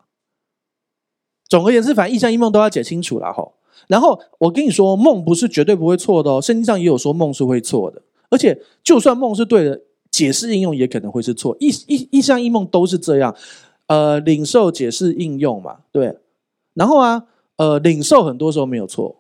[1.50, 3.56] 总而言之，反正异象异梦都要解清楚了吼。
[3.88, 8.02] 然后我跟你说，梦不是绝对不会错的哦，圣经上也有说梦是会错的。
[8.30, 9.82] 而且就算梦是对的，
[10.12, 11.58] 解释应用也可能会是错。
[11.60, 13.36] 异异异象异梦都是这样，
[13.88, 16.18] 呃，领受解释应用嘛，对。
[16.76, 19.16] 然后啊，呃，领受很多时候没有错。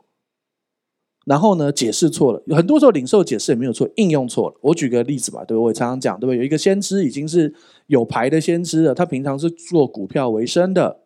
[1.26, 4.56] 然后呢，解释错了，很多时候领受解释也没有错，应用错了。
[4.62, 5.64] 我举个例子吧，对不对？
[5.64, 6.38] 我也常常讲，对不对？
[6.38, 7.54] 有一个先知已经是
[7.88, 11.00] 有牌的先知了，他平常是做股票为生的，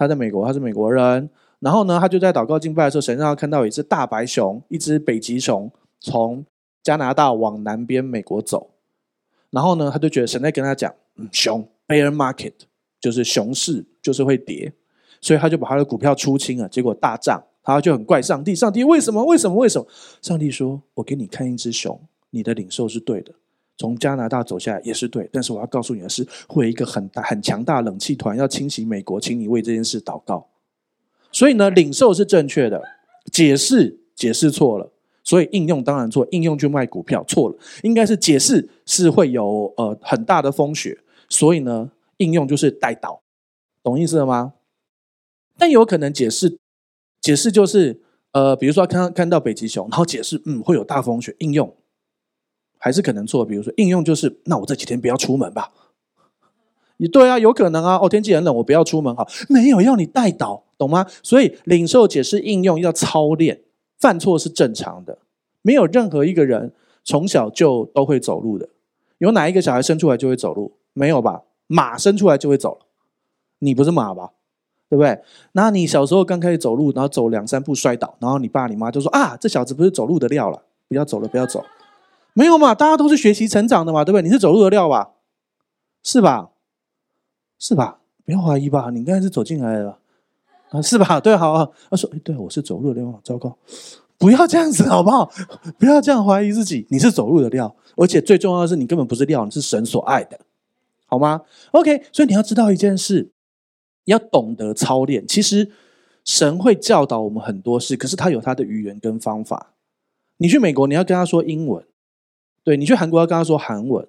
[0.00, 1.28] 他在美国，他是美国人。
[1.58, 6.42] 然后呢，他就在祷告敬拜的时候，神让他看到有一只大白熊，一只北极熊从
[6.82, 8.70] 加拿大往南边美国走。
[9.50, 12.54] 然后呢，他就觉得神在跟他讲，嗯，熊 bear market
[12.98, 14.72] 就是熊市，就是会跌，
[15.20, 17.44] 所以他就把他的股票出清了，结果大涨。
[17.62, 19.22] 他就很怪上帝，上帝为什么？
[19.26, 19.54] 为什么？
[19.54, 19.86] 为什么？
[20.22, 23.34] 上帝说：“我给你看一只熊，你的领受是对的。”
[23.80, 30.46] 从加拿大走下来也是对，但是我要告诉你的是，会有一个很大、很强大冷气团要侵袭美国，请你为这件事祷告。
[31.32, 32.82] 所以呢，领受是正确的，
[33.32, 34.92] 解释解释错了，
[35.24, 40.98] 所以应用当然错，应用去卖股票错了，应该是解释是会有呃很大的风雪，
[41.30, 43.22] 所以呢，应用就是带倒，
[43.82, 44.52] 懂意思了吗？
[45.56, 46.58] 但有可能解释
[47.22, 51.74] 解释就是呃，比如说看看到北极熊，然后解释嗯会有大风雪，应用。
[52.82, 55.70] 还是可能错，比如说应用就是，那我这几天不要出门吧。
[56.96, 57.98] 也对啊，有可能啊。
[58.02, 59.28] 哦，天气很冷，我不要出门好。
[59.50, 61.06] 没有要你带导，懂吗？
[61.22, 63.60] 所以领受解释应用要操练，
[63.98, 65.18] 犯错是正常的。
[65.60, 66.72] 没有任何一个人
[67.04, 68.68] 从小就都会走路的。
[69.18, 70.72] 有哪一个小孩生出来就会走路？
[70.94, 71.42] 没有吧？
[71.66, 72.86] 马生出来就会走了。
[73.60, 74.30] 你不是马吧？
[74.88, 75.20] 对不对？
[75.52, 81.64] 那你小时候刚开始走路，然后走两三步摔倒，然后你爸你妈就说啊，这小子不是走路的料了，不要走了，不要走。
[82.34, 84.22] 没有嘛，大家都是学习成长的嘛，对不对？
[84.22, 85.10] 你是走路的料吧？
[86.02, 86.50] 是吧？
[87.58, 87.98] 是吧？
[88.24, 89.98] 不要怀疑吧，你应该是走进来的
[90.70, 91.18] 啊，是吧？
[91.20, 91.68] 对，好啊。
[91.90, 93.58] 他说：“哎，对，我是走路的料。”糟糕，
[94.16, 95.30] 不要这样子，好不好？
[95.78, 100.38] 不要这样怀疑自己，你是走路的料，而且最重要的是，你根本不是料，你是神所爱的，
[101.06, 103.32] 好吗？OK，所以你要知道一件事，
[104.04, 105.26] 要懂得操练。
[105.26, 105.72] 其实
[106.24, 109.74] 神会教导我们很多事，可是他有他的语言跟方法。
[110.36, 111.84] 你去美国，你要跟他说英文。
[112.62, 114.06] 对，你去韩国要跟他说韩文，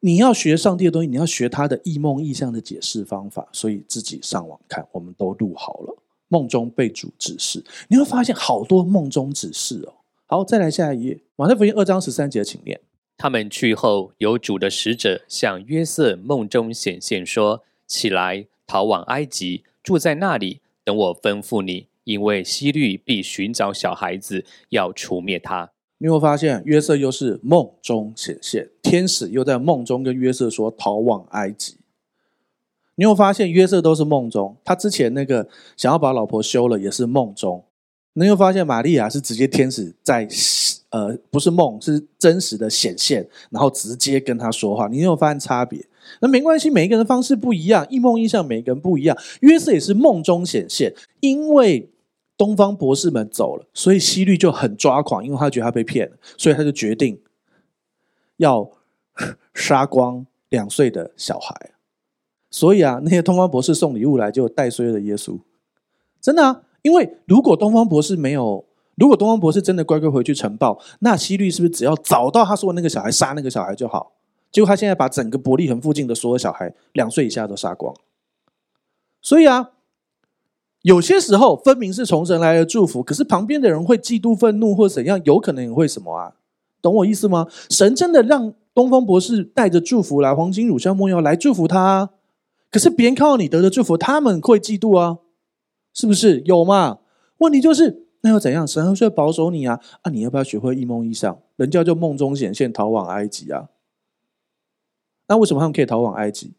[0.00, 5.96] 你要学上帝的东西，你要学他的异梦异象的解释方法，所以自己上网看，我们都录好了。
[6.28, 9.94] 梦中被主指示，你会发现好多梦中指示哦。
[10.26, 12.80] 好，再来下一页，马太福音二章十三节，请念。
[13.18, 25.71] 他们去后，有主的使者向约瑟梦中显现，说：“起来，逃往埃及，住在那里，等我吩咐你，因为希律必寻找小孩子，要除灭他。”
[26.02, 31.76] 你会发现，约瑟又是梦中显现，天使又在梦中跟约瑟说逃往埃及。
[32.96, 37.62] 你会发现，约瑟都是梦中，他之前那个想要把老婆休了也是梦中。
[38.14, 40.26] 你会发现，玛利亚是直接天使在，
[40.90, 44.88] 呃，不是梦，是真实的显现，然后直接跟他说话。
[44.88, 45.86] 你有发现差别？
[46.20, 49.16] 那没关系，每一个人方式不一样，一梦一象每个人不一样。
[49.42, 51.88] 约瑟也是梦中显现，因为。
[52.42, 57.22] 东方博士们走了，所以希律就很抓狂，因为他觉得他被骗了，所以他就决定
[58.38, 58.68] 要
[59.54, 61.70] 杀光两岁的小孩。
[62.50, 65.38] 所以啊，那些东方博士送礼物来，就带衰了耶稣。
[66.20, 68.64] 真的啊，因为如果东方博士没有，
[68.96, 74.14] 如果东方博士真的乖乖回去呈报，那希律是不是只要找到他说的那个小孩，杀那个小孩就好？
[74.50, 77.94] 结果他现在把整个伯利恒附近的所有小孩两岁以下都杀光。
[79.20, 79.70] 所以啊。
[80.82, 86.34] 有些时候分明是从神来的祝福，可是旁边的人会嫉妒、愤怒或怎样，有可能也会什么啊？
[86.80, 87.46] 懂我意思吗？
[87.70, 92.10] 神真的让东方博士带着祝福来，黄金、乳香、没药来祝福他啊，
[92.70, 95.18] 可是别人看到你得的祝福，他们会嫉妒啊，
[95.94, 96.40] 是不是？
[96.44, 96.98] 有嘛？
[97.38, 98.66] 问题就是那又怎样？
[98.66, 99.78] 神还是会保守你啊？
[100.02, 101.38] 啊，你要不要学会一梦一想？
[101.54, 103.68] 人家就梦中显现，逃往埃及啊？
[105.28, 106.54] 那为什么他们可以逃往埃及？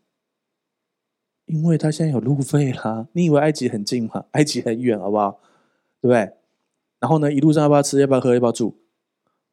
[1.53, 4.25] 因为他现在有路费啦， 你以为埃及很近吗？
[4.33, 5.39] 埃及很远，好不好？
[6.01, 6.31] 对不对？
[6.99, 7.99] 然后呢，一路上要不要吃？
[8.01, 8.33] 要不要喝？
[8.33, 8.73] 要不要住？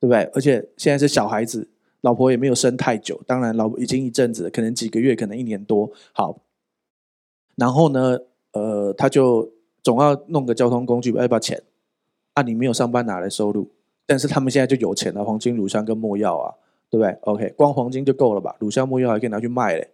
[0.01, 0.23] 对不对？
[0.33, 1.69] 而且现在是小孩子，
[2.01, 5.93] 老婆也没有生太久，当然老婆已经一阵子，可能几个月，可能一年多。
[6.13, 6.41] 好，
[7.57, 8.19] 然后呢，
[8.53, 11.63] 呃，他就总要弄个交通工具，要不要钱？
[12.33, 13.69] 啊，你没有上班哪来收入？
[14.07, 16.55] 但是他们现在就有钱了，黄金、乳香跟没药啊，
[16.89, 18.57] 对不对？OK，光黄金就够了吧？
[18.59, 19.91] 乳香、没药还可以拿去卖嘞。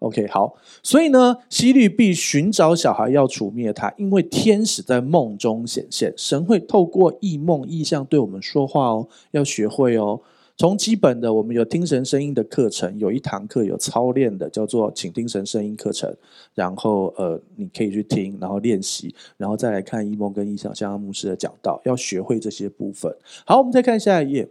[0.00, 10.20] OK，好，所以呢，希律必寻找小孩要除灭他，因为天使在梦中显现，神会透过异梦异象对我们说话哦，要学会哦。
[10.56, 16.16] 从基本的，我们有听神声音的课程，有一堂课有操练的，叫做请听神声音课程，
[16.54, 23.12] 然后呃，你可以去听，然后练习，然后再来看异梦跟异象，像阿牧师的讲道，要学会这些部分。
[23.44, 24.48] 好，我们再看下一页。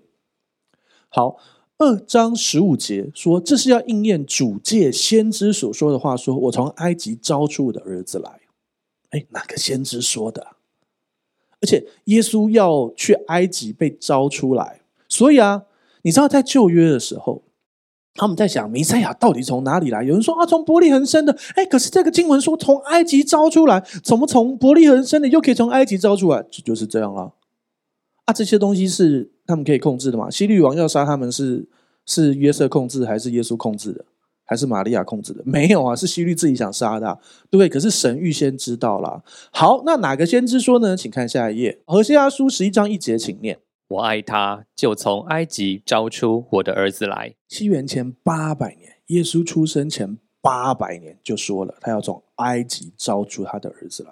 [1.08, 1.38] 好。
[1.80, 8.42] 二章十五节说，这是要应验主借先知所说的话，说：“我从埃及招出我的儿子来。”
[9.12, 10.48] 哎，哪个先知说的？
[11.62, 15.64] 而且耶稣要去埃及被招出来，所以啊，
[16.02, 17.44] 你知道在旧约的时候，
[18.16, 20.04] 他们在想弥赛亚到底从哪里来？
[20.04, 21.38] 有人说啊，从伯利恒生的。
[21.56, 26.44] 哎，可是这个经文说从埃及招出来，怎么从伯利恒生的又可以从埃及招出来？
[26.50, 27.34] 就就是这样了。
[28.26, 30.30] 啊，这些东西是他们可以控制的嘛？
[30.30, 31.68] 希律王要杀他们是
[32.06, 34.06] 是约瑟控制还是耶稣控制的？
[34.50, 35.42] 还是玛利亚控制的？
[35.46, 37.68] 没有啊，是希律自己想杀的，对不对？
[37.68, 39.22] 可是神预先知道了。
[39.52, 40.96] 好，那哪个先知说呢？
[40.96, 43.60] 请看下一页，何西阿书十一章一节，请念。
[43.90, 47.36] 我爱他，就从埃及招出我的儿子来。
[47.50, 54.12] 西元前八百年，耶稣出生前八百年就说了，他要从埃及招出他的儿子来。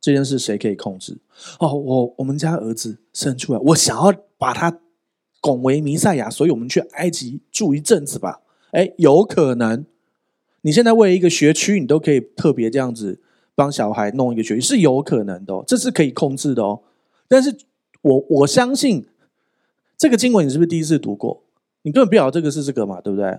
[0.00, 1.18] 这件事谁可以控制？
[1.58, 4.80] 哦，我我们家儿子生出来，我想要把他
[5.40, 8.40] 拱为弥赛亚，所以我们去埃及住一阵子吧。
[8.72, 9.84] 哎，有可能。
[10.62, 13.20] 你现在为一个学区，你都可以特别这样子
[13.54, 16.82] 帮小孩弄一个学区，是有可能的哦，这是可以控制的哦。
[17.28, 17.56] 但是。
[18.02, 19.04] 我我相信
[19.98, 21.42] 这个经文，你是不是第一次读过？
[21.82, 23.36] 你根本不晓得这个是这个嘛，对不对？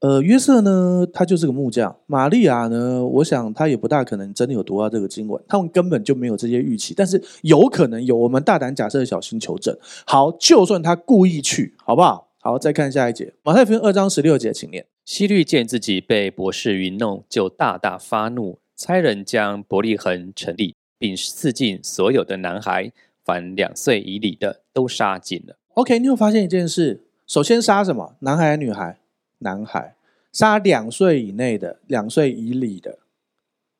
[0.00, 6.92] 呃，约瑟呢，他就是个木匠；玛利亚呢，我想他也不大可能真的有读到这个经文，他们根本就没有这些预期。
[6.94, 9.76] 但是有可能有，我们大胆假设，小心求证。
[10.06, 12.28] 好，就算他故意去，好不好？
[12.38, 14.86] 好，再看下一节，马太福音二章十六节，请念。
[15.04, 22.92] 希律见自己被博士愚弄，就大大发怒，差人将伯利恒成立，并四境所有的男孩。
[23.24, 25.56] 凡两岁以里的都杀尽了。
[25.74, 27.06] OK，你有发现一件事？
[27.26, 28.14] 首先杀什么？
[28.20, 29.00] 男孩还是女孩？
[29.38, 29.94] 男孩。
[30.32, 32.98] 杀两岁以内的，两岁以里的。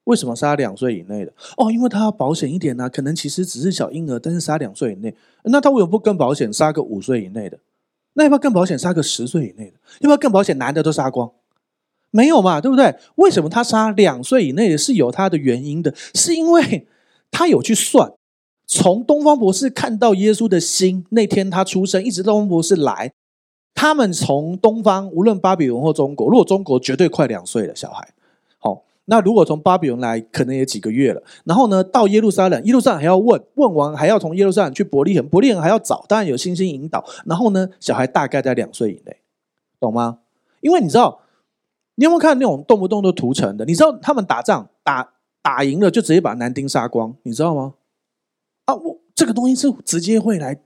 [0.05, 1.33] 为什么杀两岁以内的？
[1.57, 2.89] 哦，因为他要保险一点呢、啊。
[2.89, 5.15] 可能其实只是小婴儿，但是杀两岁以内，
[5.45, 7.59] 那他为什么不更保险杀个五岁以内的？
[8.15, 9.77] 那要不要更保险杀个十岁以内的？
[10.01, 11.31] 要不要更保险男的都杀光？
[12.11, 12.97] 没有嘛，对不对？
[13.17, 14.79] 为什么他杀两岁以内的？
[14.79, 16.87] 是有他的原因的，是因为
[17.31, 18.11] 他有去算。
[18.67, 23.13] 从东方博士看到耶稣的心，那天他出生，一直到东方博士来，
[23.77, 28.09] 他们从东方，无论巴比伦或中国，如果中国绝对快两岁了小孩，
[28.59, 31.23] 好，那如果从巴比伦来，可能也几个月了。
[31.45, 37.05] 然后呢，到耶路撒冷，耶路撒冷还要问，问完还要从耶路撒冷去伯利恒，伯利恒还要找，当然有星星引导。
[37.27, 39.19] 然后呢，小孩大概在两岁以内，
[39.79, 40.21] 懂吗？
[40.63, 41.21] 因为你知道，
[41.97, 43.67] 你有没有看那种动不动都屠城的？
[43.67, 45.13] 你知道他们打仗打
[45.43, 47.75] 打赢了就直接把男丁杀光，你知道吗？
[48.65, 50.59] 啊，我这个东西是直接会来，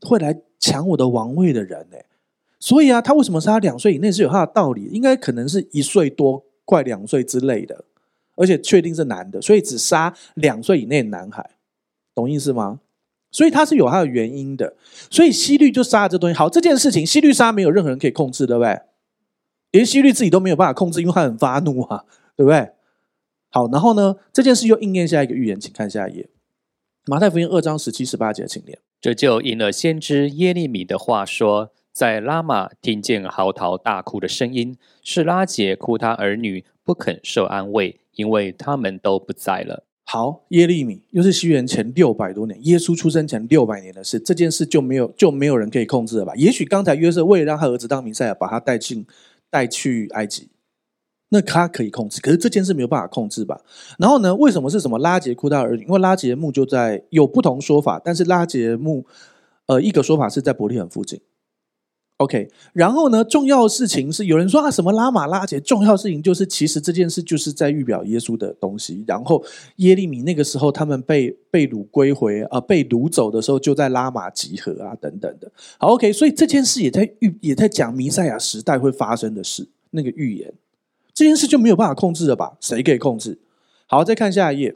[0.00, 1.98] 会来抢我的王位的人呢。
[2.60, 7.84] 所以啊，他为什么杀两岁以内是有他的道理，应该可能是一岁多，快两岁之类的，
[8.34, 11.50] 而且确定是男的，所以只杀两岁以内的男孩，
[12.14, 12.80] 懂意思吗？
[13.30, 14.74] 所以他是有他的原因的，
[15.10, 16.34] 所以西律就杀了这东西。
[16.34, 18.80] 好，这件事情西律杀没有任何人可以控制，对不对？
[19.70, 22.70] 连西律自己都没有办法控制，因为他很发怒啊，对不对？
[23.50, 26.28] 好，然后呢，这件事又应验下一个预言，请看下一页。
[27.04, 28.78] 马太福音二章十七、十八节，请念。
[29.00, 46.32] 这就应了先知耶利米的话说：“在拉玛听见嚎啕大哭的声音，是拉杰哭他儿女，不肯受安慰，因为他们都不在了。”好，耶利米又是西元前六百多年，耶稣出生前六百年的事，这件事就没有就没有人可以控制了吧？
[46.36, 49.04] 也许刚才约瑟为了让他儿子当弥赛亚，把他带进
[49.50, 50.50] 带去埃及。
[51.30, 53.60] 那他可以控制，可是这件事没有办法控制吧？
[53.98, 54.36] 然后呢？
[54.36, 55.82] 为什么是什么拉杰哭他儿女？
[55.82, 59.04] 因为拉杰墓就在有不同说法，但是拉杰墓，
[59.66, 61.20] 呃，一个说法是在伯利恒附近。
[62.18, 63.22] OK，然后呢？
[63.22, 65.60] 重要的事情是有人说啊，什么拉玛拉结？
[65.60, 69.04] 重要的事情就是，其实这件事就是在预表耶稣的东西。
[69.06, 69.40] 然后
[69.76, 75.48] 耶利米那个时候他们被被掳归回啊、呃，被掳走的时候就在拉玛集合啊，等等的。
[75.78, 80.52] 好，OK，所以这件事也在预也在讲弥赛亚时代会发生的事，那个预言。
[81.14, 82.56] 这件事就没有办法控制了吧？
[82.60, 83.38] 谁可以控制？
[83.86, 84.74] 好，再看下一页。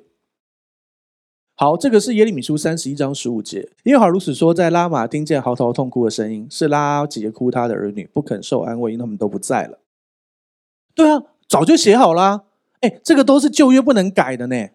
[1.55, 3.69] 好，这个是耶利米书三十一章十五节。
[3.85, 9.79] 耶和华如此说：在拉玛听见嚎啕痛哭的声音，是拉杰哭他的儿女，不肯受安慰，因他们都不在了。
[10.95, 12.45] 对啊，早就写好了。
[12.81, 14.69] 哎，这个都是旧约不能改的呢。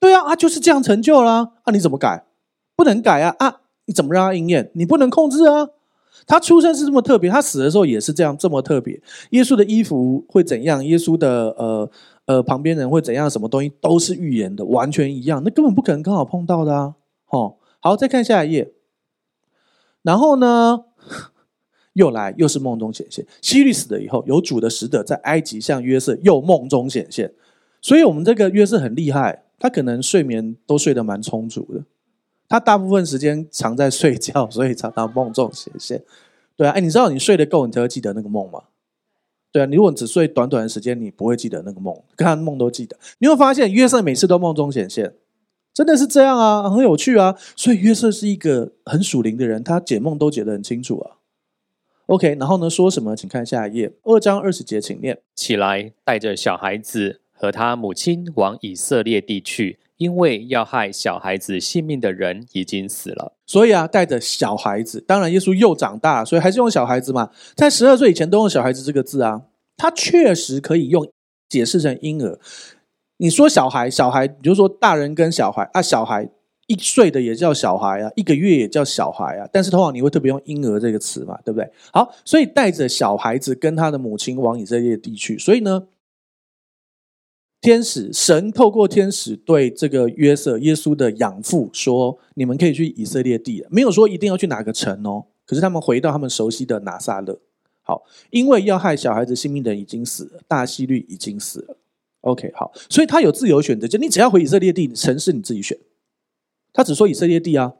[0.00, 1.52] 对啊，啊就是这样成就了。
[1.62, 2.24] 啊，你怎么改？
[2.74, 3.36] 不能改啊！
[3.38, 4.70] 啊，你怎么让它应验？
[4.74, 5.68] 你不能控制啊。
[6.26, 9.00] 他出生是这么特别，他死的时候也是这样这么特别。
[9.30, 10.84] 耶稣的衣服会怎样？
[10.84, 11.88] 耶稣的呃
[12.26, 13.28] 呃旁边人会怎样？
[13.28, 16.94] 什么东西都是预言的，完全一样，那根本不可能刚好碰到的啊！
[17.30, 18.72] 哦，好，再看下一页。
[20.02, 20.84] 然后呢，
[21.94, 23.26] 又来又是梦中显现。
[23.40, 27.32] 希律死了以后，有主的使者在埃及向约瑟又梦中显现。
[27.80, 31.84] 所以，我们这个约瑟很厉害，他可能睡眠都睡得蛮充足的。
[32.48, 36.04] 他大部分时间常在睡觉，所以常常梦中显现。
[36.56, 38.62] 对啊，哎，你知道你睡得够，你才会记得那个梦吗？
[39.56, 42.94] 对啊，你如果只睡短短的时间，你不会记得那个梦，看梦都记得。
[43.20, 45.14] 你会发现约瑟每次都梦中显现，
[45.72, 47.34] 真的是这样啊，很有趣啊。
[47.56, 51.16] 所以约瑟是一个很属灵的人，他解梦都解得很清楚啊。
[52.04, 53.16] OK，然后呢，说什么？
[53.16, 55.20] 请看下一页，二章二十节，请念。
[55.34, 63.32] 起来，带着小孩子和他母亲往以色列地去，因为要害小孩子性命的人已经死了。
[63.46, 67.30] 所以啊，带着小孩子，当然耶稣又长大，所以还是用小孩子嘛。
[67.54, 69.42] 在十二岁以前都用小孩子这个字啊，
[69.76, 71.08] 他确实可以用
[71.48, 72.38] 解释成婴儿。
[73.18, 76.28] 你说小孩，小孩，你就说大人跟小孩啊，小孩
[76.66, 79.48] 一岁的也叫小孩啊，一个月也叫小孩啊。
[79.52, 81.70] 但是通常你会特别用婴儿这个词嘛，对不对？
[81.92, 85.38] 好，所以带着小孩子跟他的母亲往以色列地区。
[85.38, 85.84] 所以呢，
[87.66, 95.24] 天使神透过天使对这个约瑟耶稣的养父说：“你们可以去以色列地，没有说一定要去哪个城哦。
[95.44, 97.40] 可是他们回到他们熟悉的拿撒勒。
[97.82, 101.76] 好，因为要害小孩子性命的人已经死了，大希律已经死了。”
[102.22, 105.76] OK，好，所以他有自由选择，就你只要回以色列地，城市你自己选。
[106.72, 107.72] 他只说以色列地啊，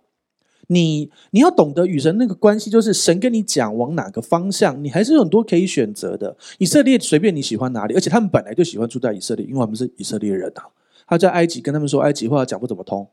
[0.69, 6.37] 你你要懂得与神那个关系，就是神跟你讲往哪个方向，你还是有很多可以选择的。
[6.59, 10.67] 以色列随便你喜欢哪里，而且他们本来就喜欢住在以色列，因为他们是以色列人啊。
[11.07, 13.09] 他在埃及跟他们说埃及话讲不怎么通，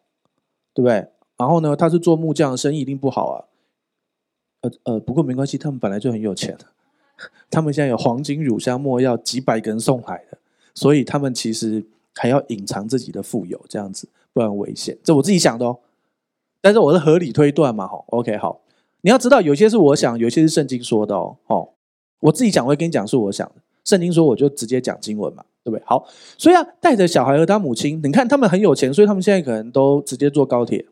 [0.73, 1.07] 对不对？
[1.37, 3.45] 然后呢，他是做木匠，生意一定不好啊。
[4.61, 6.57] 呃呃，不过没关系，他们本来就很有钱，
[7.51, 10.37] 他们现在有黄金、乳香、没药，几百个人送来的。
[10.73, 11.85] 所以他们其实
[12.15, 14.97] 还要隐藏自己的富有，这样子不然危险。
[15.03, 15.77] 这我自己想的哦，
[16.63, 18.01] 但是我是合理推断嘛，哈。
[18.07, 18.61] OK，好，
[19.01, 21.35] 你要知道，有些是我想，有些是圣经说的哦。
[21.47, 21.69] 哦，
[22.21, 23.55] 我自己讲，我会跟你讲是我想的。
[23.83, 25.83] 圣经说，我就直接讲经文嘛，对不对？
[25.85, 26.07] 好，
[26.37, 30.85] 所以啊，带着小孩和他母亲，你看他们很有钱，所以他们现在可能都直接坐高铁，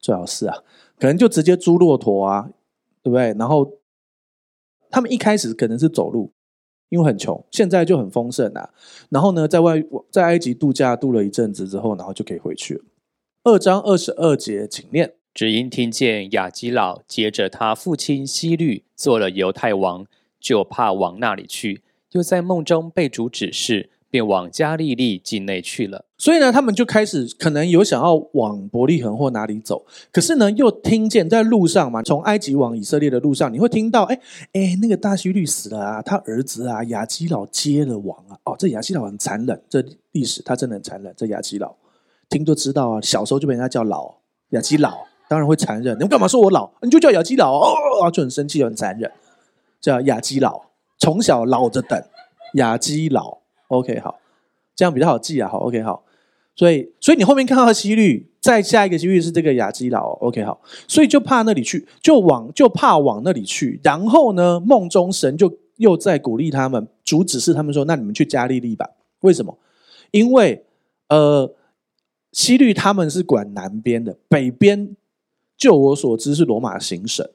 [0.00, 0.56] 最好是啊，
[0.98, 2.50] 可能就直接租骆驼啊，
[3.02, 3.32] 对不对？
[3.38, 3.74] 然后
[4.90, 6.32] 他们一开始可能是走路。
[6.88, 8.68] 因为很穷，现在就很丰盛啊。
[9.10, 9.80] 然后呢，在外
[10.10, 12.84] 在埃及度假度了一阵子之后，然后就可以回去了。
[13.42, 15.14] 二章二十二节，请念。
[15.32, 20.04] 只因听见雅基老接着他父亲希律做了犹太王，
[20.38, 21.80] 就怕往那里去，
[22.12, 23.88] 又在梦中被主指示。
[24.10, 26.04] 便往加利利境内去了。
[26.18, 34.20] 所以呢，他们就开始可能有想要往伯利恒或哪里走，可是呢，又听见在路上嘛，从埃及往以色列的路上，你会听到，哎
[34.52, 38.36] 哎，那个大希律死了啊，他儿子啊雅基老接了王啊。
[38.42, 39.80] 哦，这雅基老很残忍，这
[40.10, 41.14] 历史他真的很残忍。
[41.16, 41.72] 这雅基老
[42.30, 44.14] 听就知道啊，小时候就被人家叫老
[44.50, 45.94] 雅基老，当然会残忍。
[45.96, 46.70] 你们干嘛说我老？
[46.80, 49.10] 你就叫雅基老哦，就很生气，很残忍，
[49.80, 50.62] 叫雅基老，
[50.98, 52.02] 从小老着等
[52.54, 53.38] 雅基老。
[53.68, 54.18] OK，好，
[54.74, 55.48] 这样比较好记啊。
[55.48, 56.04] 好，OK，好，
[56.56, 60.10] 所以，所以你后面看到的希律，再下一个希律是这个雅基老。
[60.20, 63.80] OK，好，所以就怕那里去，就往就怕往那里去。
[63.82, 68.88] 然后呢，梦中神就又在鼓励他们，主指示他们说：“那你们去加利利吧。”
[69.22, 69.56] 为什么？
[70.10, 70.64] 因为
[71.08, 71.54] 呃，
[72.32, 74.96] 希律他们是管南边的，北边
[75.56, 77.28] 就我所知是罗马行省，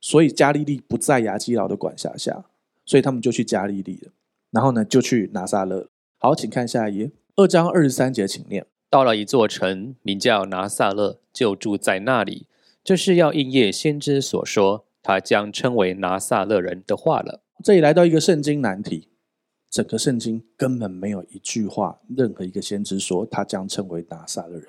[0.00, 2.44] 所以加利利不在亚基老的管辖下，
[2.84, 4.12] 所以他们就去加利利了。
[4.50, 5.88] 然后呢，就去拿撒勒。
[6.18, 8.66] 好，请看下一页，二章二十三节，请念。
[8.88, 12.46] 到了一座城，名叫拿撒勒，就住在那里。
[12.84, 17.42] 这是要应验先知所说，他将称为拿撒勒人的话了。
[17.64, 19.08] 这里来到一个圣经难题，
[19.74, 24.68] 整个圣经根本没有一句话，任何一个先知说他将称为拿撒勒人。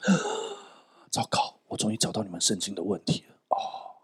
[1.12, 3.34] 糟糕，我终于找到你们圣经的问题了。
[3.50, 4.00] 哦。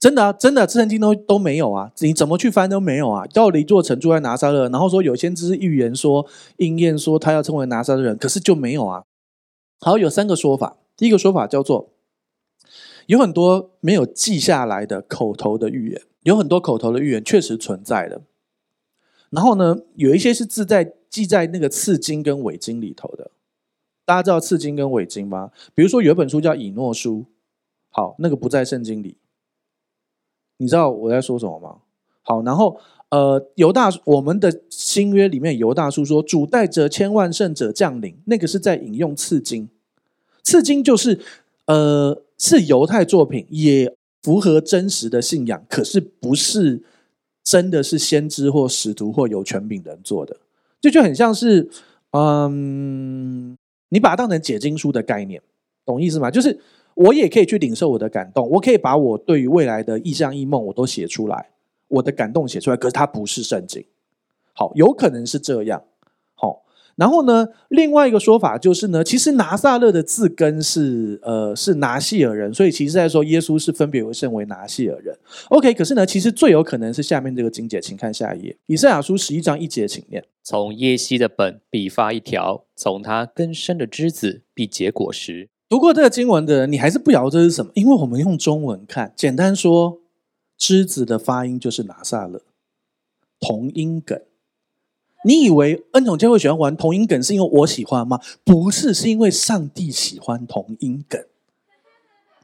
[0.00, 1.92] 真的，真的，圣经都都没有啊！
[1.98, 3.26] 你怎么去翻都没有啊！
[3.26, 9.04] 到了一座城住在拿撒勒，然后说有先知预言说应验说他要称为拿撒勒人，可是就没有啊。
[9.80, 10.78] 好，有三个说法。
[10.96, 11.90] 第一个说法叫做
[13.08, 18.22] 有很多没有记下来的口头的预言，有很多口头的预言确实存在的。
[19.34, 23.32] 然后呢，有一些是字在记在那个次经跟伪经里头的。
[24.04, 25.50] 大家知道次经跟伪经吗？
[25.74, 27.24] 比如说有一本书叫以诺书，
[27.88, 29.16] 好，那个不在圣经里。
[30.58, 31.78] 你知道我在说什么吗？
[32.22, 32.78] 好，然后
[33.08, 39.68] 呃，犹大我们的新约里面，犹大书说主带着千万圣者降临，那个是在引用次经，
[40.42, 41.18] 次经就是
[41.66, 46.82] 呃是犹太作品，也符合真实的信仰，可是不是
[47.44, 50.36] 真的是先知或使徒或有权柄人做的，
[50.80, 51.70] 这就，很像是
[52.10, 53.56] 嗯，
[53.90, 55.40] 你把它当成解经书的概念，
[55.84, 56.30] 懂意思吗？
[56.30, 56.58] 就是。
[56.96, 61.50] 我也可以去领受我的感动，我可以把我对于未来的意象意梦我都写出来，
[61.88, 62.76] 我的感动写出来。
[62.76, 63.84] 可是它不是圣经，
[64.52, 65.82] 好，有可能是这样，
[66.96, 75.16] 然后呢，另外一个说法就是呢，其实拿撒勒的字根是呃是拿细尔人，所以其实在说耶稣是分别为圣为拿细尔人。
[75.48, 85.48] OK，可是呢，其实最有可能是下面这个经节，请看下一页，以赛亚书十一章一节，请念：从耶西的本必发一条，从他根生的枝子必结果实。
[85.68, 87.72] 读过这个经文的人，你还是不晓得这是什么？
[87.74, 89.98] 因为我们用中文看，简单说，
[90.56, 92.42] 枝子的发音就是拿撒勒，
[93.40, 94.20] 同音梗。
[95.26, 98.20] 你以为恩宠教会喜欢玩同音梗是因为我喜欢吗？
[98.44, 101.24] 不是，是因为上帝喜欢同音梗。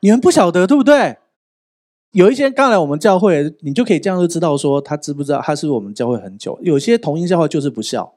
[0.00, 1.18] 你们不晓得对不对？
[2.12, 6.58] 有一些刚来我们教会，你就可以这样就知道说他知不知道他是我们教会很久。
[6.62, 8.14] 有些同音笑话就是不笑，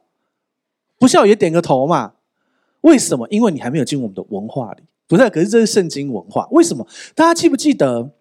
[0.98, 2.14] 不笑也点个头嘛。
[2.82, 3.28] 为什么？
[3.30, 4.84] 因为你还没有进入我们的文化里。
[5.08, 6.48] 不是，可是这是圣经文化。
[6.52, 6.88] 为什么？
[7.14, 8.12] 大家记不记得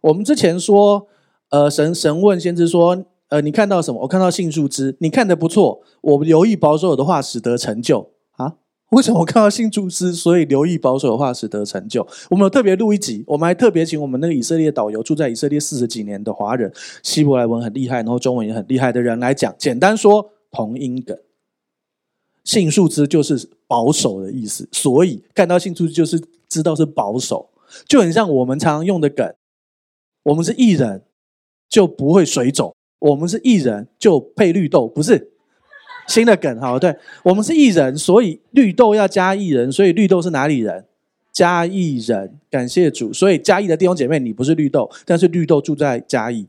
[0.00, 1.06] 我们之前说，
[1.50, 3.04] 呃，神神问先知说。
[3.28, 4.02] 呃，你看到什么？
[4.02, 5.82] 我看到杏树枝，你看的不错。
[6.00, 8.58] 我留意保守的话，使得成就啊？
[8.92, 12.06] 为什么我看到杏树枝，所以留意保守的话，使得成就？
[12.30, 16.72] 我们有特别录一集，我们还特别请我们那个以色列导游，住在以色列四十几年的华人，
[17.02, 19.52] 希伯来文很厉害，然后中文也很厉害的人来讲。
[19.58, 21.18] 简单说，同音梗，
[22.44, 27.50] 杏树枝就是保守的意思，所以看到杏树枝就是知道是保守，
[27.88, 29.34] 就很像我们常常用的梗。
[30.22, 31.02] 我们是艺人，
[31.68, 32.75] 就不会水肿。
[32.98, 35.30] 我们是义人，就配绿豆，不是
[36.08, 36.60] 新的梗。
[36.60, 40.84] 好，对，我们是义人，所以绿豆要加义人，所以绿豆是哪里人？
[41.32, 42.38] 嘉义人。
[42.50, 46.46] 感谢主，所以嘉义的弟兄姐妹，你不是绿豆，但是绿豆住在嘉义。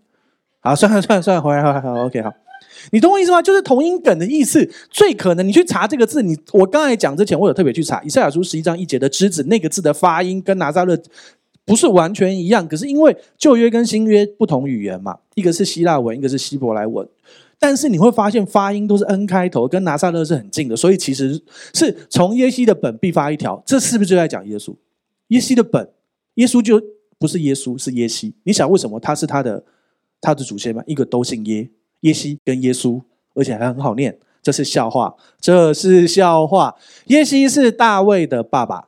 [0.61, 2.33] 好，算了算了算了，回来回来，好，OK，好，
[2.91, 3.41] 你懂我意思吗？
[3.41, 4.69] 就是同音梗的意思。
[4.89, 10.97] 最可能你去查这个字，你我刚才讲之前，我有特别去查以赛亚书十一章一节的之子那个字的发音，跟拿撒勒。
[11.67, 17.05] 不是完全一样，可是因为旧约跟新约不同语言嘛，一个是希腊文，一个是希伯来文，
[17.59, 21.43] 但是你会发现发音都是 N 开头，跟拿撒勒是很近的，所以其实
[21.73, 24.73] 是从耶西的本必发一条，这是不是就在讲耶稣？
[25.27, 25.89] 耶西的本，
[26.35, 26.81] 耶稣就
[27.19, 28.33] 不是耶稣，是耶西。
[28.43, 29.61] 你想为什么他是他的
[30.21, 30.81] 他的祖先吗？
[30.87, 33.01] 一个都姓耶，耶西跟耶稣，
[33.35, 36.75] 而且还很好念，这是笑话，这是笑话。
[37.07, 38.87] 耶西是大卫的爸爸。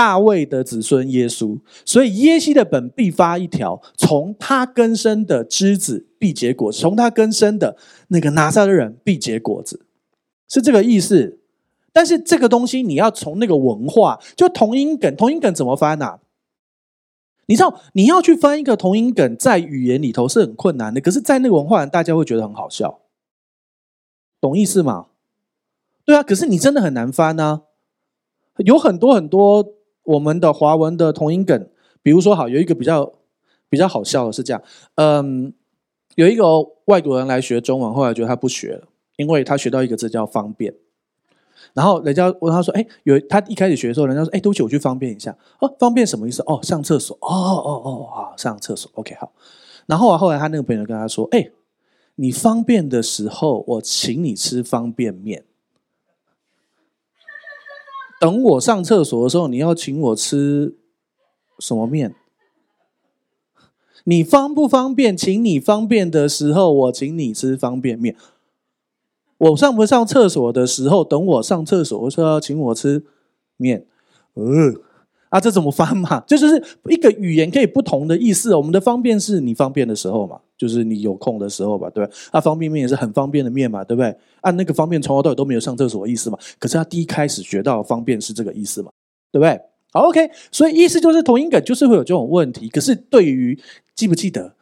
[0.00, 7.76] 大卫的子孙耶稣，所以耶西的本必发一条，从他根生的枝子必结果，从他根生的
[8.08, 9.84] 那个拿撒勒人必结果子，
[10.48, 11.40] 是这个意思。
[11.92, 16.20] 但是这个东西你要从那个文化，就同音梗，同音梗怎么翻啊？
[17.44, 23.00] 你知道你要去翻一个同音梗，在语言里头是很困难的，可是，在那个文化大家会觉得很好笑，
[24.40, 25.08] 懂意思吗？
[26.06, 27.64] 对啊，可是你真的很难翻啊，
[28.64, 29.74] 有很多很多。
[30.04, 31.68] 我们的华文的同音梗，
[32.02, 33.12] 比如说，好，有一个比较
[33.68, 34.62] 比较好笑的是这样，
[34.96, 35.52] 嗯，
[36.16, 36.44] 有一个
[36.86, 40.74] 外国人来学中文，后来觉得他不学了，因为他学到一个字叫方便，
[41.74, 46.42] 然后人家问他说，哎，有他一开始学的时候，人家说，哎，对不起，我去方便一下，哦，方便什么意思？
[46.46, 49.32] 哦，上厕所，哦哦哦，好，上厕所，OK，好，
[49.86, 51.50] 然后啊，后来他那个朋友跟他说，哎，
[52.16, 55.44] 你方便的时候，我请你吃方便面。
[58.20, 60.76] 等我上厕所的时候，你要请我吃
[61.58, 62.14] 什么面？
[64.04, 65.16] 你方不方便？
[65.16, 68.14] 请你方便的时候，我请你吃方便面。
[69.38, 73.04] 我上不上厕所的时候，等我上厕所，我说要请我吃
[73.56, 73.86] 面。
[74.34, 74.74] 呃。
[75.30, 76.24] 啊，这怎么翻嘛？
[76.26, 78.52] 这就是一个语言可以不同的意思。
[78.56, 82.12] 我们的方便是你方便的时候嘛，就是你有空的时候吧，对吧？
[82.32, 84.14] 啊，方便面也是很方便的面嘛，对不对？
[84.42, 86.38] 按、那个方便从头到尾都没有上厕所的意思嘛。
[86.58, 88.90] 可是他第一开始学到方便是这个意思嘛，
[89.32, 89.58] 对不对？
[89.90, 90.30] 好，OK。
[90.52, 92.68] 所以意思就是同音梗就是会有这种问题。
[92.68, 93.58] 可是对于
[93.94, 94.54] 记不记得，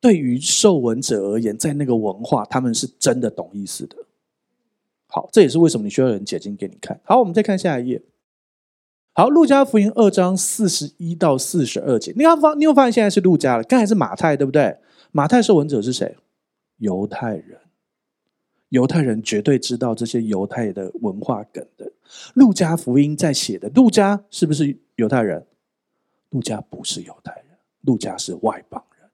[0.00, 3.94] 对于受闻者而言，在那个文化，他们是真的懂意思的。
[5.06, 7.00] 好，这也是为什么你需要人解经给你看。
[7.04, 8.02] 好，我们再看下一页。
[9.14, 14.76] 好，路加福音二章四十一到四十二节，你看发，你有发现现在是路加了，刚才是马太，对不对？
[15.16, 16.16] 马太受文者是谁？
[16.78, 17.60] 犹太人，
[18.70, 21.92] 犹太人绝对知道这些犹太的文化梗的。
[22.34, 25.46] 路加福音在写的，路加是不是犹太人？
[26.30, 27.44] 路加不是犹太人，
[27.82, 29.08] 路加是外邦人。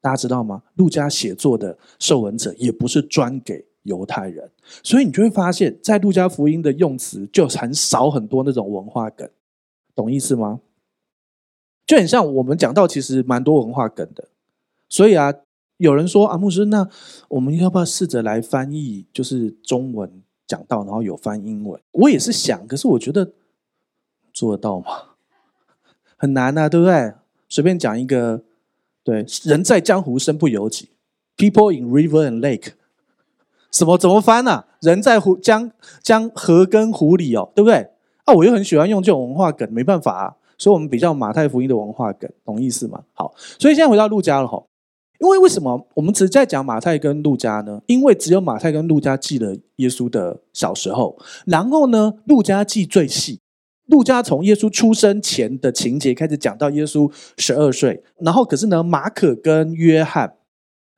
[0.00, 0.64] 大家知道吗？
[0.74, 3.64] 路加写作的受文者也不是专给。
[3.84, 4.50] 犹太人，
[4.82, 9.30] 所以你就会发现，在路加福音的用词就很少很多那种文化梗，
[9.94, 10.60] 懂意思吗？
[11.86, 14.28] 就很像我们讲到，其实蛮多文化梗的。
[14.88, 15.32] 所以啊，
[15.76, 16.88] 有人说啊，牧师，那
[17.28, 21.80] 我们要不要试着来翻译，就是中文讲到，然后有翻英文？
[21.92, 23.32] 我也是想，可是我觉得
[24.32, 24.86] 做得到吗？
[26.16, 27.14] 很难啊，对不对？
[27.48, 28.42] 随便讲一个，
[29.04, 30.90] 对，人在江湖身不由己
[31.36, 32.72] ，People in river and lake。
[33.70, 34.66] 什么怎么翻呢、啊？
[34.80, 35.70] 人在湖江
[36.02, 37.90] 江河跟湖里哦，对不对？
[38.24, 40.36] 啊，我又很喜欢用这种文化梗，没办法啊。
[40.56, 43.04] 所以我们比较马太福音的文化梗，懂意思吗？
[43.12, 44.60] 好，所以现在回到路加了哈。
[45.18, 45.86] 因为为什么？
[45.94, 47.82] 我们只在讲马太跟路加呢？
[47.86, 53.40] 因为只有马太跟路加记了耶稣的小时候，然后呢，路加记最细，
[53.86, 60.36] 路加从耶稣出生前的情节开始讲到耶稣十二岁，然后可是呢，马可跟约翰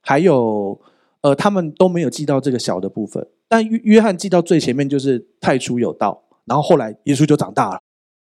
[0.02, 0.78] 还有
[1.22, 7.80] 呃，他们都没有记到这个小的部分，但约约翰记到最前面就是太初有道，然后后来耶稣就长大了，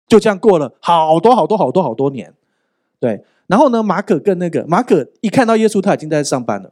[0.07, 2.33] 就这样过了好多好多好多好多年，
[2.99, 6.71] 对，然后呢，马可跟那个马可一看到耶稣，他已经在上班了，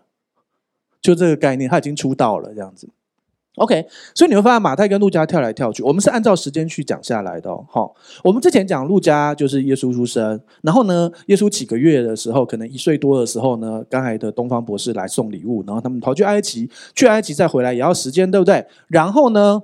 [1.02, 2.88] 就这个概念，他已经出道了这样子。
[3.56, 7.66] OK，所以你会发现马太跟路加跳来跳去，我们是按照时间去讲下来的哦。
[7.70, 18.66] 好，我们之前讲路加就是耶稣出生，然后呢，耶稣几个月的时候，可能一岁多的时候呢，刚来的东方博士来送礼物，然后他们逃去埃及，去埃及再回来也要时间，对不对？
[18.88, 19.62] 然后呢，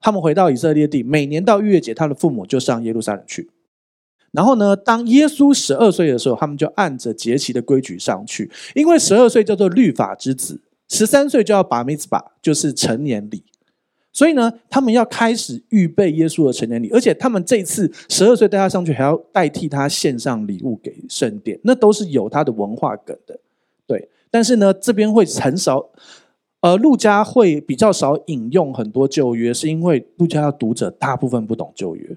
[0.00, 3.50] 他们回到以色列地，每年到逾越节，他的父母就上耶路撒冷去。
[4.34, 10.60] 然后呢，当耶稣十二岁的时候，他们就按着节期的规矩上去，因为十二岁叫做律法之子。
[10.86, 13.42] 十三岁就要把 mitzvah，就是成年礼，
[14.12, 23.40] 所以呢，他们要开始预备耶稣的成年礼，而且他们这次十二岁带他上去，还要代替他献上礼物给圣殿，那都是有他的文化梗的，
[23.86, 24.08] 对。
[24.30, 25.88] 但是呢，这边会很少，
[26.60, 32.16] 呃，路加会比较少引用很多旧约，是因为路加的读者大部分不懂旧约。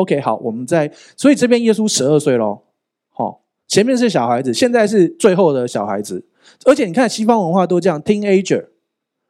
[0.00, 2.62] OK，好，我们在，所以这边耶稣十二岁咯，
[3.10, 6.26] 好，前面是小孩子，现在是最后的小孩子。
[6.64, 8.68] 而且你看，西方文化都这样，teenager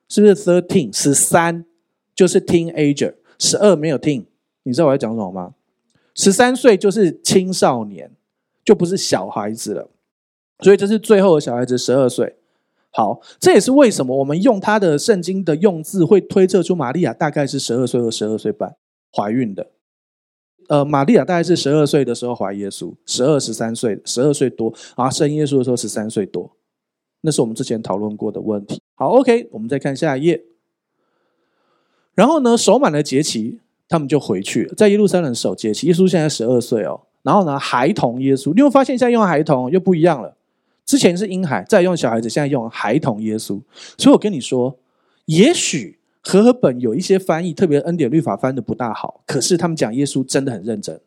[0.08, 1.64] 是不是 thirteen 十三
[2.14, 4.26] 就是 teenager，十二没有 teen，
[4.62, 5.54] 你知道我在讲什么吗？
[6.14, 8.12] 十三岁就是青少年，
[8.64, 9.90] 就不是小孩子了。
[10.60, 12.36] 所以这是最后的小孩子，十二岁。
[12.92, 18.76] 好，这也是为什么我们用他的圣经的用字会推测出玛利亚大概是十二岁和十二岁半
[19.12, 19.66] 怀孕的。
[20.70, 26.48] 呃，玛利亚大概是十二岁的时候怀耶稣，十二十三岁，十二岁多，然后生耶稣的时候十三岁多。
[27.22, 28.80] 那是我们之前讨论过的问题。
[28.94, 30.44] 好，OK，我们再看下一页。
[32.14, 33.58] 然后呢，守满了节期，
[33.88, 35.88] 他们就回去了，在耶路撒冷守节期。
[35.88, 37.00] 耶稣现在十二岁哦。
[37.22, 40.36] 然后呢，孩童耶稣，你会发现现在用孩童又不一样了。
[40.86, 43.60] 之前是婴孩，再用小孩子，现在用孩童耶稣。
[43.98, 44.78] 所以我跟你说，
[45.24, 51.00] 也许和合本有一些翻译，特别恩典律法翻得不大好，可是他们讲耶稣真的很认真。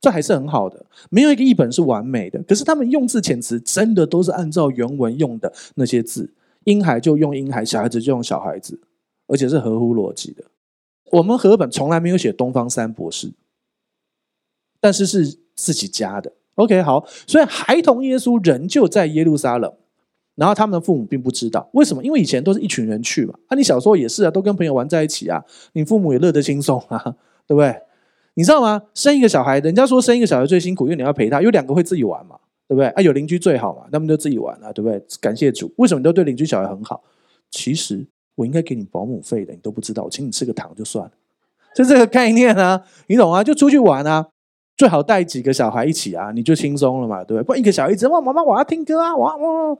[0.00, 2.40] 这还是很好的，没有一个译本是完美的。
[2.44, 6.32] 可是他们用字遣词真的都是按照原文用的那些字，
[6.64, 8.80] 婴孩就用婴孩，小孩子就用小孩子，
[9.26, 10.44] 而且是合乎逻辑的。
[11.10, 13.32] 我们和合本从来没有写东方三博士，
[14.80, 16.32] 但是是自己加的。
[16.54, 19.74] OK，好，所以孩童耶稣仍旧在耶路撒冷，
[20.38, 23.34] 然后他们的父母并不知道为什么，因为以前都是一群人去嘛。
[23.48, 26.96] 啊，你小时候也是啊，都跟朋友玩在一起啊，你父母也乐得轻松啊，
[27.48, 27.74] 对不对？
[28.34, 28.80] 你知道吗？
[28.94, 31.42] 生一个小孩，人家说生一个小孩最辛苦，因为你要陪他。
[31.42, 32.36] 有两个会自己玩嘛，
[32.68, 32.86] 对不对？
[32.90, 35.02] 啊，有邻居最好嘛，他们就自己玩啊，对不对？
[35.20, 37.02] 感谢主，为什么你都对邻居小孩很好？
[37.50, 41.10] 其实我应该给你保姆费的，你都不知道，我请你吃个糖就算了，
[41.74, 43.42] 就这个概念啊，你懂啊？
[43.42, 44.28] 就出去玩啊，
[44.76, 47.44] 最好带几个小孩一起啊，你就轻松了嘛，对不对？
[47.44, 49.76] 不然一个小孩一直哇，妈妈我要听歌啊，哇哇，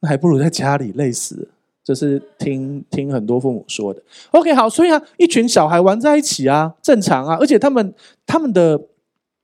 [0.00, 1.48] 那还不如在家里累死。
[1.84, 4.02] 这是听听很多父母说的。
[4.32, 7.94] OK，好，所以啊，一群小孩玩在一起啊，正常啊，而且他们
[8.26, 8.80] 他们的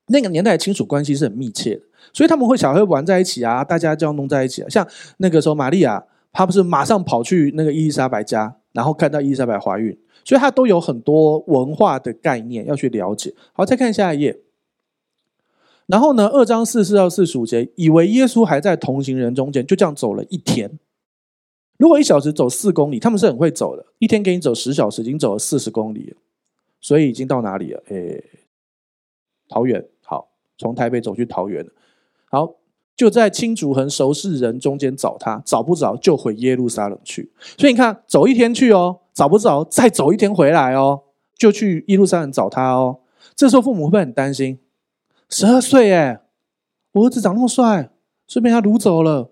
[0.08, 1.82] 那个年代的亲属关系是很密切的，
[2.12, 4.68] 所以他们会小孩玩在一起啊，大家这样弄在一起啊。
[4.68, 4.84] 像
[5.18, 13.32] 那个时候，玛利亚她不是马上跑去那个伊丽莎白家，然后看到伊丽莎白怀孕，所以她都有很多文化的概念要去了解。
[13.52, 14.36] 好，再看下一页。
[15.86, 20.78] 然后呢，二章四四到四十五节，以为耶稣还在同行人中间，就这样走了一天。
[21.76, 23.84] 如果一小时走四公里，他们是很会走的。
[23.98, 26.16] 一天给你走十小时，已经走了四十公里了，
[26.80, 27.82] 所以已经到哪里了？
[27.88, 28.22] 诶，
[29.48, 29.84] 桃园。
[30.02, 31.66] 好，从台北走去桃园。
[32.30, 32.54] 好，
[32.96, 37.32] 就在亲族和熟识人中间找他，找不着就回耶路撒冷去。
[37.58, 41.02] 所以你看，走一天去哦，找不着再走一天回来哦，
[41.36, 43.00] 就去耶路撒冷找他哦。
[43.34, 44.58] 这时候父母会不会很担心？
[45.32, 46.20] 十二岁哎，
[46.92, 47.90] 我儿子长那么帅，
[48.28, 49.30] 顺便他掳走了。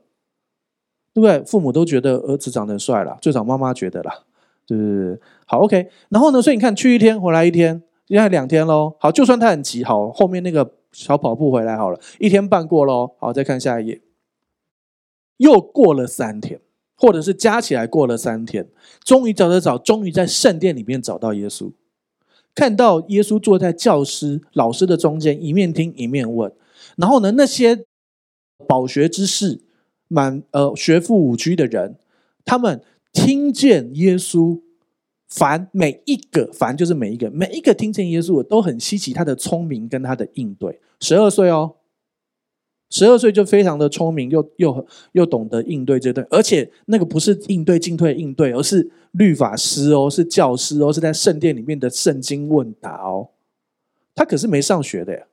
[1.12, 1.42] 对不对？
[1.44, 4.14] 父母都觉得儿子长得帅了，最少妈妈觉得啦，
[4.64, 5.18] 对不对？
[5.44, 5.90] 好，OK。
[6.08, 8.94] 然后呢，所以你看，去一天回来一天，现在两天喽。
[9.00, 13.10] 好，就算他很急，好，后面那个小跑步回来好了，一天半过喽。
[13.18, 14.00] 好，再看下一页，
[15.38, 16.60] 又过了三天，
[16.96, 18.68] 或者是加起来过了三天，
[19.02, 21.72] 终于找得着，终于在圣殿里面找到耶稣，
[22.54, 26.52] 看到耶稣坐在教师老师的中间，一面听一面问。
[26.96, 27.84] 然后呢，那些
[28.66, 29.62] 饱学之士。
[30.12, 31.96] 满呃学富五车的人，
[32.44, 32.82] 他们
[33.12, 34.60] 听见耶稣，
[35.28, 40.80] 凡每一个，凡就是每一个，每一个听见耶稣我都很稀奇他的聪明跟他的应对。
[40.98, 41.76] 十二岁哦，
[42.90, 53.28] 十二岁就非常的聪明，又又又懂得应对这对，而且那个不是应对进退应对，而是律法师哦，是教师哦，是在圣殿里面的圣经问答哦。
[54.14, 55.24] 他可是没上学的呀。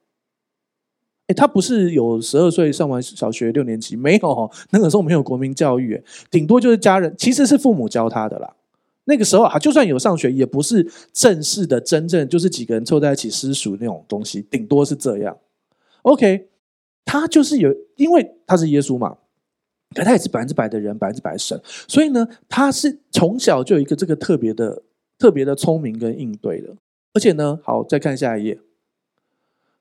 [1.25, 4.51] 哎，他不是有十二岁上完小学六年级没有？
[4.69, 6.01] 那个时候没有国民教育，
[6.31, 8.55] 顶多就是家人，其实是父母教他的啦。
[9.05, 15.37] 那个时候啊，就算有上学，也不是正式的，真正就是几个人凑在一起私塾那种东西，顶多是这样。
[16.03, 16.47] OK，
[17.07, 19.17] 他就是有，因为他是耶稣嘛，
[19.95, 24.83] 可他也是百分之百的人，百分之百神，所以呢，他是从小就有一个这个特别的、
[25.17, 26.75] 特别的聪明跟应对的。
[27.13, 28.59] 而且呢，好，再看下一页。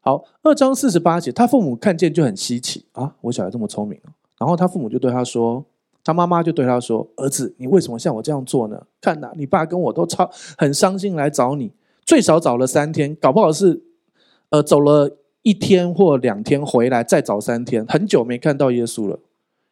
[0.00, 4.00] 好，二章四十八节，他父母看见就很稀奇啊，我小孩这么聪明。
[4.38, 5.64] 然后他父母就对他说，
[6.04, 8.86] 他妈妈就对他说：“儿子，你为什么像我这样做呢？
[9.00, 11.72] 看呐，你爸跟我都超很伤心来找你，
[12.04, 13.82] 最少找了三天，搞不好是
[14.50, 19.20] 呃走了一天或两天回来再找三天，很久没看到耶稣了。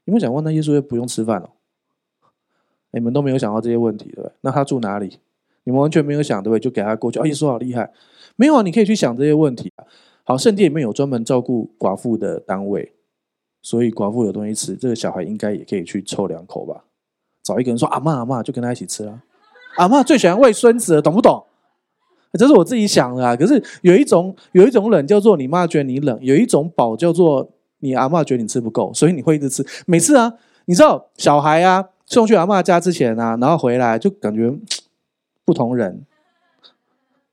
[0.05, 1.51] 你们想问，那耶稣又不用吃饭了？
[2.93, 4.31] 你们都没有想到这些问题，对不对？
[4.43, 5.19] 那他住哪里？
[5.65, 6.61] 你们完全没有想，对不对？
[6.63, 7.19] 就给他过去。
[7.19, 7.91] 啊，耶稣好厉害，
[8.37, 8.63] 没有啊？
[8.63, 9.73] 你可以去想这些问题。”
[10.23, 12.93] 好，圣殿里面有专门照顾寡妇的单位，
[13.61, 16.85] 所以寡妇有东西吃，这个小孩应该也可以去凑两口吧。
[17.43, 19.25] 找一个人说：“阿嬷，阿嬷，就跟他一起吃啊。”
[19.79, 21.45] 阿嬷最喜欢喂孙子了，懂不懂？
[22.39, 23.37] 这是我自己想的啊。
[23.37, 27.49] 可是有一种有一种冷叫做你妈觉得你冷，有一种饱叫做
[27.81, 29.65] 你阿嬷觉得你吃不够，所以你会一直吃。
[29.87, 30.33] 每次啊，
[30.67, 34.53] 你知道小孩啊送去阿嬷家之前啊，然后回来就感觉
[35.45, 36.05] 不同人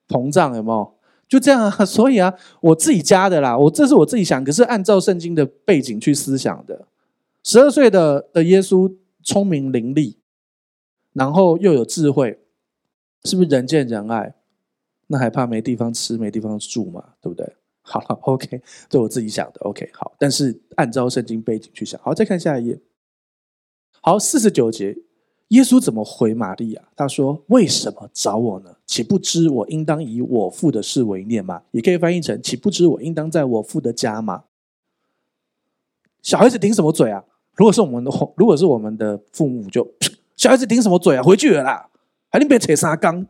[0.07, 0.93] 膨胀，有没有？
[1.27, 6.85] 就这样啊， 所以啊，我自己加的啦，我这是我自己想，可是按照圣经的背景去思想的。
[7.43, 8.93] 十二岁的的耶稣
[9.23, 10.15] 聪明伶俐，
[11.13, 12.39] 然后又有智慧，
[13.23, 14.35] 是不是人见人爱？
[15.11, 17.03] 那还怕没地方吃、没地方住嘛？
[17.21, 17.55] 对不对？
[17.81, 20.13] 好了，OK，这我自己想的，OK，好。
[20.17, 22.79] 但是按照圣经背景去想，好，再看下一页。
[23.99, 24.97] 好，四十九节。
[25.49, 26.81] 耶稣怎么回玛利亚？
[26.95, 28.73] 他说：“为什么找我呢？
[28.85, 34.45] 岂不知我应当以我父的事为念吗？”也可以翻译成：“岂不知我应当在我父的家吗？”
[36.23, 37.25] 小孩子顶什么嘴啊？
[37.57, 39.85] 如果是我们的，如果是我们的父母就，
[40.37, 41.21] 小孩子顶什么嘴啊？
[41.21, 41.89] 回去了啦，
[42.29, 43.27] 还得别扯三缸，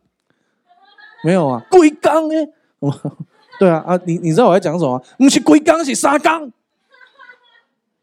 [1.23, 1.65] 没有啊？
[1.69, 2.47] 龟缸哎，
[3.59, 3.99] 对啊啊！
[4.05, 5.03] 你你知道我在讲什么吗？
[5.17, 6.51] 不是龟缸，是沙缸。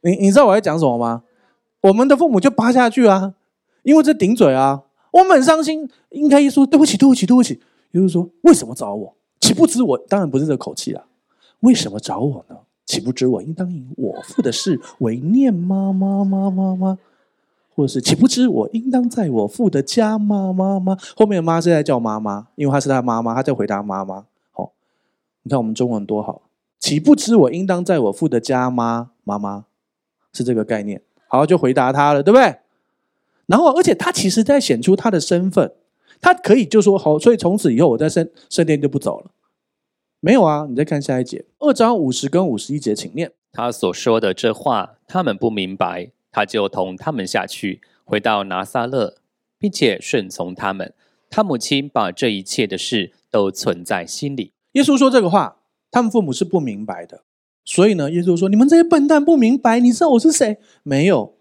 [0.02, 1.22] 你你知道我在讲什么吗？
[1.80, 3.34] 我们的父母就扒下去啊。
[3.82, 5.88] 因为这顶嘴啊，我们很伤心。
[6.10, 7.60] 应该一说对不起，对不起，对不起。
[7.92, 9.16] 就是说：“为什么找我？
[9.40, 9.96] 岂不知我？
[9.96, 11.04] 当然不是这口气啊。
[11.60, 12.56] 为什么找我呢？
[12.84, 15.92] 岂不知我应当以我父的事为念吗？
[15.92, 16.98] 吗吗吗吗？
[17.78, 20.52] 或者是岂不知我应当在我父的家吗？
[20.52, 20.98] 吗吗？
[21.14, 24.26] 后面的妈是在叫妈妈，因为她是他妈妈，她在回答妈妈。
[24.50, 24.72] 好，
[25.44, 26.42] 你看我们中文多好。
[26.80, 29.12] 岂不知我应当在我父的家吗？
[29.22, 29.66] 妈妈
[30.32, 31.00] 是这个概念。
[31.28, 32.56] 好，就回答他了，对不对？
[33.46, 35.72] 然后，而且他其实在显出他的身份，
[36.20, 39.30] 他可以就说好，所以从此以后我在圣圣殿就不走了。
[40.18, 43.30] 没有啊，你再看下一节，二章五十跟五十一节，请念。
[43.52, 49.16] 他所说的这话，他们不明白，他就同他们下去，回到拿撒勒，
[49.58, 50.94] 并且顺从他们。
[51.28, 54.52] 他母亲把这一切的事都存在心里。
[54.74, 55.56] 耶稣说这个话，
[55.90, 57.24] 他们父母是不明白的，
[57.64, 60.60] 所以呢，耶稣说：“你们这些笨蛋不明白，你知道我是谁？
[60.84, 61.34] 没有。”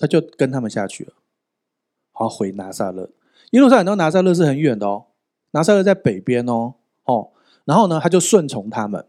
[0.00, 1.12] 他就跟他们下去了。
[2.12, 3.10] 好，回拿撒勒，
[3.50, 5.08] 耶路撒冷到拿撒勒是很远的哦。
[5.50, 7.32] 拿撒勒在北边哦，哦，
[7.66, 9.04] 然后呢，他就顺从他们，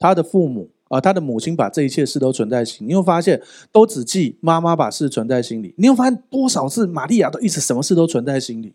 [0.00, 2.88] 他的父母啊、他的母亲把这一切事都存在心。
[2.88, 5.74] 你会发现，都只记妈妈把事存在心里。
[5.76, 8.72] 你会发现多少次玛利亚都一直什么事都存在心里。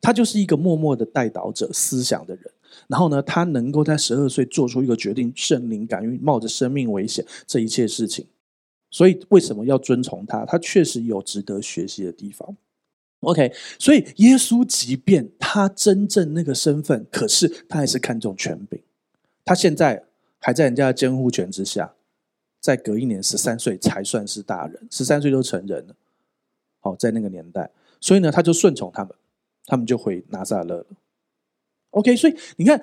[0.00, 2.44] 他就是一个默默的带导者思想的人。
[2.88, 8.26] 然后呢，他能够在十二岁做出一个决定，圣灵感孕，冒着生命危险，这一切事情。
[8.90, 10.44] 所以为什么要遵从他？
[10.44, 12.56] 他确实有值得学习的地方。
[13.20, 18.78] OK，所以耶稣即便他真正那个身份，可是他还是看重权柄。
[19.46, 20.04] 他现在
[20.44, 21.94] 还在人家的监护权之下，
[22.60, 25.94] 再隔一年十三岁才算是大人，十三岁都成人了。
[26.80, 29.14] 好，在那个年代，所以呢，他就顺从他们，
[29.64, 30.86] 他们就回拿撒勒了。
[31.92, 32.78] OK，所以你看，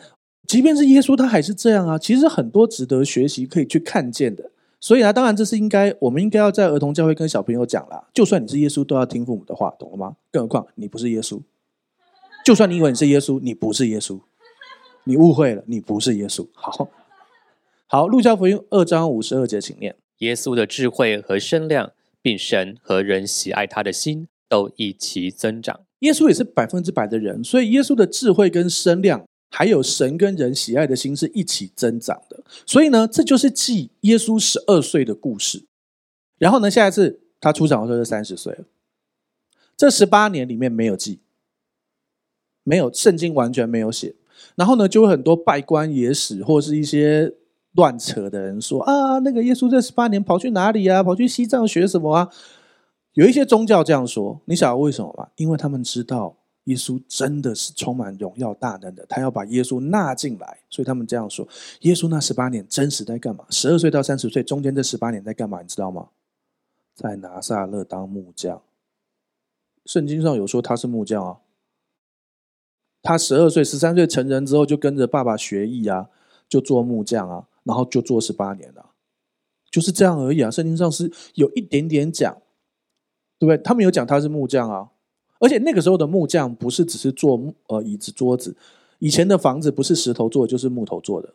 [0.48, 2.00] 即便是耶稣，他还是这样啊。
[2.00, 4.50] 其实很多值得学习、可以去看见的。
[4.80, 8.10] 所以呢，当然这是应该，我们应该要在儿童教会跟小朋友讲啦。
[8.12, 10.18] 就算你是耶稣，都要听父母的话，懂了吗？
[10.32, 11.40] 更何况你不是耶稣。
[12.44, 14.20] 就算你以为你是耶稣，你不是耶稣，
[15.04, 16.48] 你误会了，你不是耶稣。
[16.54, 16.90] 好，
[17.94, 25.82] 好，路加福音二章五十二节，请念：耶稣的智慧和身量，并神和人喜爱他的心，都一起增长。
[26.00, 29.26] 耶稣也是百分之百的人，所以耶稣的智慧跟身量。
[29.50, 35.66] 还有神跟人喜爱的心是一起增长的，所以呢，这就是记耶稣十二岁的故事。
[36.38, 38.64] 然后呢，下一次他出场的时候是三十岁了。
[39.76, 41.20] 这十八年里面没有记，
[42.64, 44.16] 没有圣经完全没有写。
[44.56, 47.34] 然后呢，就会很多拜官野史或是一些
[47.74, 51.02] 乱扯的人说啊，那个耶稣这十八年跑去哪里啊？
[51.02, 52.30] 跑去西藏学什么啊？
[53.14, 55.28] 有一些宗教这样说，你晓得为什么吗？
[55.36, 61.48] 因为他们知道耶稣真的是充满荣耀大能的，他要把耶稣纳进来，所以他们这样说。
[61.82, 63.46] 耶稣那十八年真实在干嘛？
[63.50, 65.62] 十二岁到三十岁中间这十八年在干嘛？
[65.62, 66.10] 你知道吗？
[66.94, 68.62] 在拿撒勒当木匠。
[69.86, 71.38] 圣经上有说他是木匠啊。
[73.02, 76.10] 他十二岁、十三岁成人之后，就跟着爸爸学艺啊，
[76.48, 78.92] 就做木匠啊，然后就做十八年了，
[79.70, 80.50] 就是这样而已啊。
[80.50, 82.34] 圣经上是有一点点讲，
[83.38, 83.58] 对不对？
[83.64, 84.90] 他们有讲他是木匠啊，
[85.40, 88.56] 而且那个时候的木匠不是只是做呃椅子、桌子，
[89.00, 91.30] 以前的房子不是石头做，就是木头做的，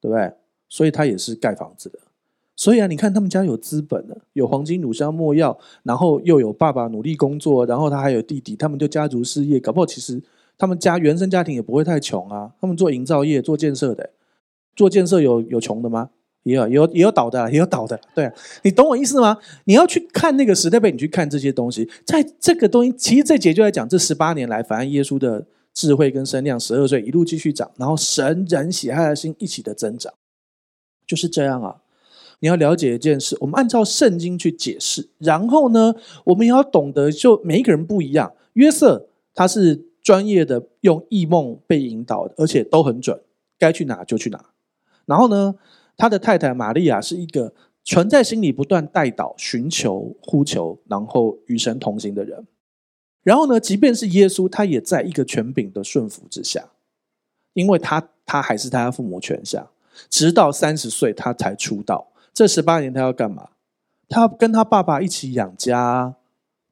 [0.00, 0.32] 对不对？
[0.68, 1.98] 所以他也是盖房子的。
[2.56, 10.22] 所以啊，你看他们家有资本的，有黄金、乳香、没药，然后又有爸爸努力工作，然后他还有弟弟，他们就家族事业，搞不好其实。
[10.58, 14.10] 他们家原生家庭也不会太穷啊，他们做营造业、做建设的，
[14.74, 16.10] 做建设有有穷的吗？
[16.44, 18.00] 也有也，有也有倒的，也有倒的。
[18.14, 18.30] 对，
[18.62, 19.36] 你懂我意思吗？
[19.64, 30.12] 你要去看那个时代背景，去看这些东西，在这个东西，其实这节就在讲这十八年来，反而耶稣的智慧跟身量，十二岁一路继续长，然后神人喜爱的心一起的增长，
[31.06, 31.76] 就是这样啊。
[32.38, 35.94] 你要了解一件事，我们按照圣经去解释，然后呢，
[36.24, 38.32] 我们也要懂得，就每一个人不一样。
[38.54, 39.86] 约瑟他是。
[40.02, 43.20] 专业的用异梦被引导的，而且都很准，
[43.58, 44.42] 该去哪就去哪。
[45.10, 45.54] 然后呢，
[45.96, 47.52] 他的太太玛利亚是一个
[47.82, 52.46] 存在心里不断代祷、寻求、呼求，然后与神同行的人。
[53.24, 56.70] 然后呢，即便是耶稣，他也在一个权柄的顺服之下，
[57.54, 59.68] 因为他他还是他父母权下，
[60.08, 62.12] 直到三十岁他才出道。
[62.32, 63.50] 这十八年他要干嘛？
[64.08, 66.14] 他跟他爸爸一起养家，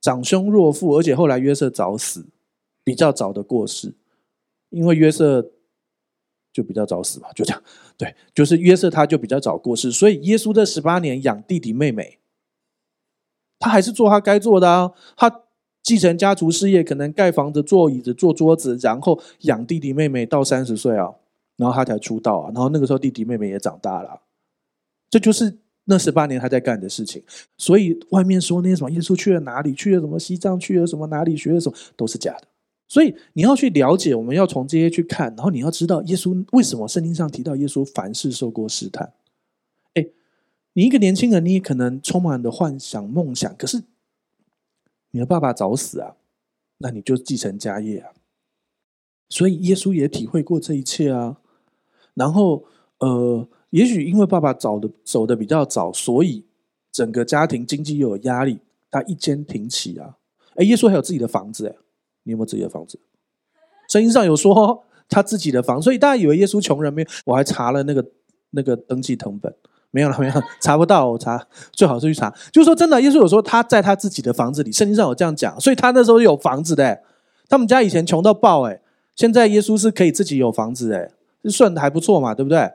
[0.01, 2.27] 长兄若父，而且后来约瑟早死。
[2.85, 3.93] 比较早的过世，
[4.71, 5.51] 因为约瑟
[6.59, 7.63] 就比较早死嘛，就这样。
[7.97, 12.19] 对，就是约瑟他就比较早过世，所以耶稣这十八年养弟弟妹妹，
[13.61, 14.91] 他还是做他该做的啊。
[15.17, 15.43] 他
[15.85, 21.15] 继承家族事业，可能盖房子、做椅子、做桌子，然后养弟弟妹妹到三十岁啊，
[21.57, 22.51] 然后他才出道啊。
[22.53, 24.23] 然后那个时候弟弟妹妹也长大了，
[25.09, 27.23] 这就是那十八年他在干的事情。
[27.57, 32.48] 所以外面说那些什么耶稣去了哪里，去了什么西藏，去了什么哪里，学了什么，都是假的。
[32.89, 39.13] 所以你要去了解，我们要从这些去看，然后你要知道耶稣为什么圣经上提到耶稣凡事受过试探。
[39.93, 40.07] 哎，
[40.73, 43.83] 你一个年轻人，你也可能充满了幻想、梦想，可是
[45.11, 46.17] 你的爸爸早死啊，
[46.79, 48.13] 那你就继承家业啊。
[49.29, 51.37] 所以耶稣也体会过这一切啊。
[52.15, 52.65] 然后
[53.01, 56.43] 呃，也许因为爸爸早的走的比较早，所以
[56.91, 58.61] 整个家庭经济又有压力，
[58.91, 60.17] 他一肩挺起啊。
[60.55, 61.77] 哎，耶稣还有自己的房子哎。
[62.29, 63.01] 你有没有自己的房子？
[63.89, 67.09] 圣经上有说 他自己的房，所以大家以为耶稣穷人没有？
[67.25, 68.05] 我还查了那个
[68.51, 69.53] 那个登记成本，
[69.91, 71.11] 没有了，没有，查不到。
[71.11, 77.01] 我查最好是去查，就是说真的，耶稣有说他在他自己的房子里，圣经上有这样讲，所以他那时候有房子的。
[77.49, 78.79] 他们家以前穷到爆哎，
[79.17, 81.11] 现在耶稣是可以自己有房子哎，
[81.49, 82.71] 算的还不错嘛，对不对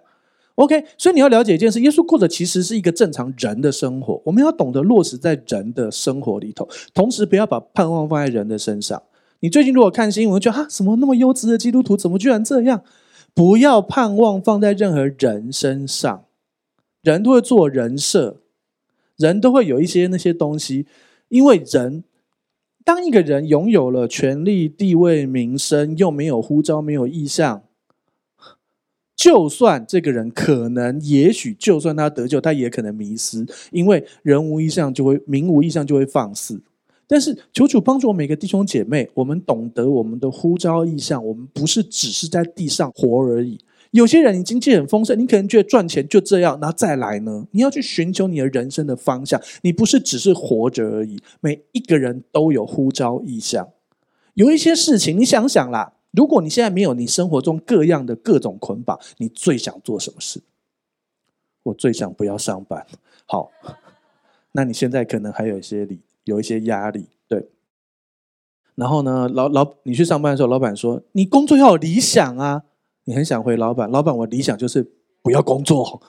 [0.55, 8.99] ？OK，所以你要了解一件事，耶稣过的其实是一个正常人的生活，我们要懂得落实在人的生活里头，同时不要把盼望放在人的身上。
[9.43, 12.81] 你最近如果看新闻，觉得啊，什么那么优质的基督徒，怎么居然这样？
[13.33, 16.23] 不要盼望放在任何人身上，
[17.01, 18.39] 人都会做人设，
[19.17, 20.85] 人都会有一些那些东西，
[21.27, 22.05] 因为人，
[22.85, 27.63] 当一个人拥有了权力、地位、名声，又没有呼召、没有意向，
[29.13, 36.61] 就算这个人可能，也许就算他得救，他也可能迷失，因为人无异象就会名无异象就会放肆。
[37.07, 43.59] 但是，求主帮助我每个弟兄姐妹，我们懂得我们的呼召意向，我们不是只是在地上活而已。
[43.91, 47.45] 有些人你经济很丰盛，你可能觉得赚钱就这样，然后再来呢？
[47.51, 51.21] 你要去寻求你的人生的方向，你不是只是活着而已。
[51.41, 53.69] 每一个人都有呼召意向，
[54.33, 60.41] 有一些事情，你想想啦，如果你现在没有你生活中各样的各种捆绑，你最想做什么事？
[61.61, 62.87] 我最想不要上班。
[63.27, 63.51] 好，
[64.53, 65.99] 那你现在可能还有一些理。
[66.23, 67.49] 有一些压力，对。
[68.75, 72.63] 然后呢，老老你去上班的时候，老板说你工作要有理想啊，
[73.03, 76.01] 你很想回老板，老板我理想就是不要工作，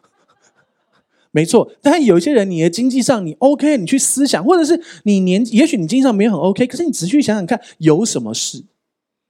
[1.31, 1.71] 没错。
[1.83, 8.65] 但有一些人，你的经济上你 OK，你去思想，或者是你年，也许你经济上没有很 OK，可是你仔细想想看，有什么事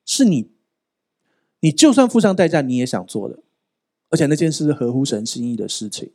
[0.05, 0.51] 是你，
[1.61, 3.41] 你就算付上代价你也想做的，
[4.11, 6.13] 而且那件事是合乎神心意的事情，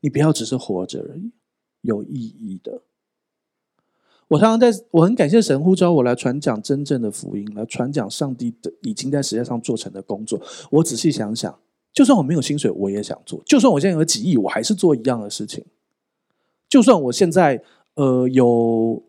[0.00, 1.32] 你不要只是活着而已，
[1.82, 2.82] 有意义的。
[4.32, 10.40] 我常常在，我很感谢神呼召我来传讲真正的福音，来传讲上帝的已经在世界上做成的工作。
[10.70, 11.54] 我仔细想想，
[11.92, 15.62] 就算我没有薪水，我也想做；就算我现在有几亿，我还是做一样的事情；
[16.66, 17.62] 就算我现在
[17.96, 19.02] 呃有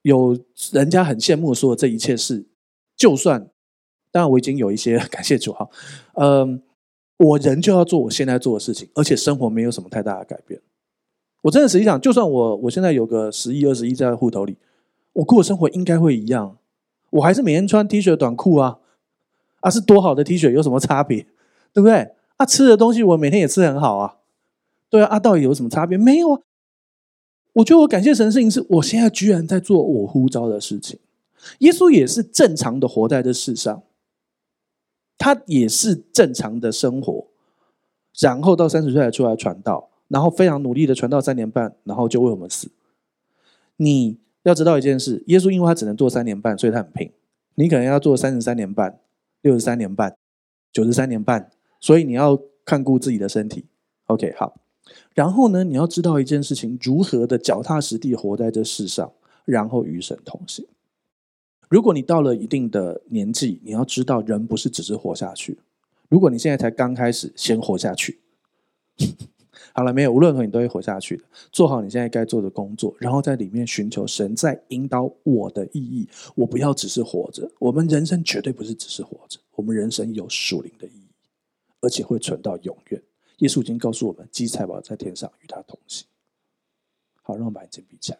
[0.00, 0.38] 有
[0.72, 2.46] 人家很羡慕说的这一切事，
[2.96, 3.50] 就算
[4.10, 5.68] 当然我已经有一些 感谢主哈，
[6.14, 6.62] 嗯、
[7.18, 10.58] 我仍就要做我现在做的事情，而且生活没有什么太大的改变。
[11.44, 14.56] 我真的实际上，就算我我现在有个十亿、二十亿在户头里，
[15.12, 16.56] 我过的生活应该会一样。
[17.10, 18.78] 我还是每天穿 T 恤、短裤啊，
[19.60, 21.26] 啊，是多好的 T 恤，有什么差别？
[21.74, 22.14] 对不对？
[22.38, 24.16] 啊，吃的东西我每天也吃很好啊，
[24.88, 25.98] 对啊，啊，到底有什么差别？
[25.98, 26.40] 没有啊。
[27.52, 30.98] 我觉得我感谢神的事情是，我现在居然在做我呼召的事情。
[31.58, 33.82] 耶稣也是正常的活在这世上，
[35.18, 37.26] 他也是正常的生活，
[38.18, 39.90] 然后到三十岁才出来传道。
[40.08, 42.70] 然后非常努力的传道三年半，然后就为我们死。
[43.76, 47.10] 你要知道一件事，耶稣因为他只能做三年半，所以他很拼。
[47.56, 48.98] 你可能要做三十三年半、
[49.42, 50.16] 六十三年半、
[50.72, 51.50] 九十三年半，
[51.80, 53.64] 所以你要看顾自己的身体。
[54.06, 54.60] OK，好。
[55.14, 59.12] 然后呢，你要知道一件事情，如何的脚踏实地活在这世上，
[59.44, 60.66] 然后与神同行。
[61.70, 65.58] 如果你到了一定的年纪，你要知道，人不是只是活下去。
[66.08, 68.20] 如果你现在才刚开始，先活下去。
[69.76, 71.24] 好了，没有，无论如何你都会活下去的。
[71.50, 76.08] 做好你现在该做的工作，然后在里面寻求神在引导我的意义。
[76.36, 81.08] 我不要只是活着，我们人生绝对不是只是活着，我们人生有属灵的意义，
[81.80, 83.02] 而且会存到永远。
[83.38, 86.06] 耶稣已经告诉我们，积财宝在天上，与他同行。
[87.22, 88.18] 好，让我们把眼睛闭起来。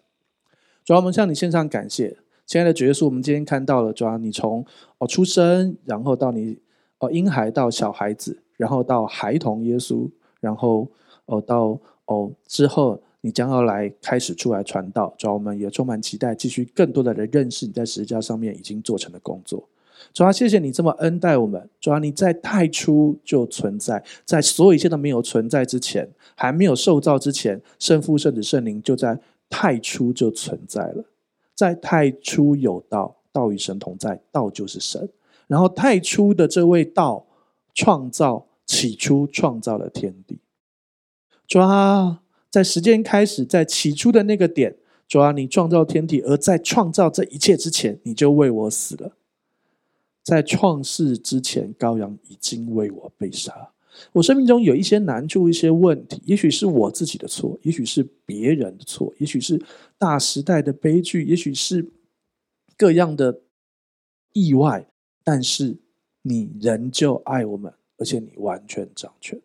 [0.84, 4.66] 主要我们向你献上感谢，亲爱的主耶稣，我们今天看到了，主要你从
[4.98, 6.58] 哦出生，然后到你
[6.98, 10.90] 哦婴孩到小孩子，然后到孩童耶稣，然后。
[11.26, 19.66] 哦，到哦之后，你将要来开始出来传道，主啊，我们也充满期待，继续更多的人认识你在十字架上面已经做成的工作。
[20.12, 21.68] 主啊，谢谢你这么恩待我们。
[21.80, 29.18] 主啊，你在太初就存在，在所有一切都没有存在之前，还没有受造之前，圣父、圣子、圣灵就在
[29.48, 31.04] 太初就存在了。
[31.54, 35.08] 在太初有道，道与神同在，道就是神。
[35.46, 37.24] 然后太初的这位道
[37.72, 40.38] 创造，起初创造了天地。
[41.46, 44.76] 主啊，在时间开始，在起初的那个点，
[45.06, 49.12] 主啊，你创造天地，而在创造这一切之前，你就为我死了。
[50.22, 53.72] 在创世之前，羔羊已经为我被杀。
[54.12, 59.62] 我生命中有一些难处，一些问题，也许是我自己的错，也许是别人的错，也许是
[59.98, 61.92] 大时代的悲剧，也许是
[62.76, 63.42] 各样的
[64.32, 64.88] 意外，
[65.22, 65.76] 但是
[66.22, 69.40] 你仍旧爱我们，而且你完全掌权。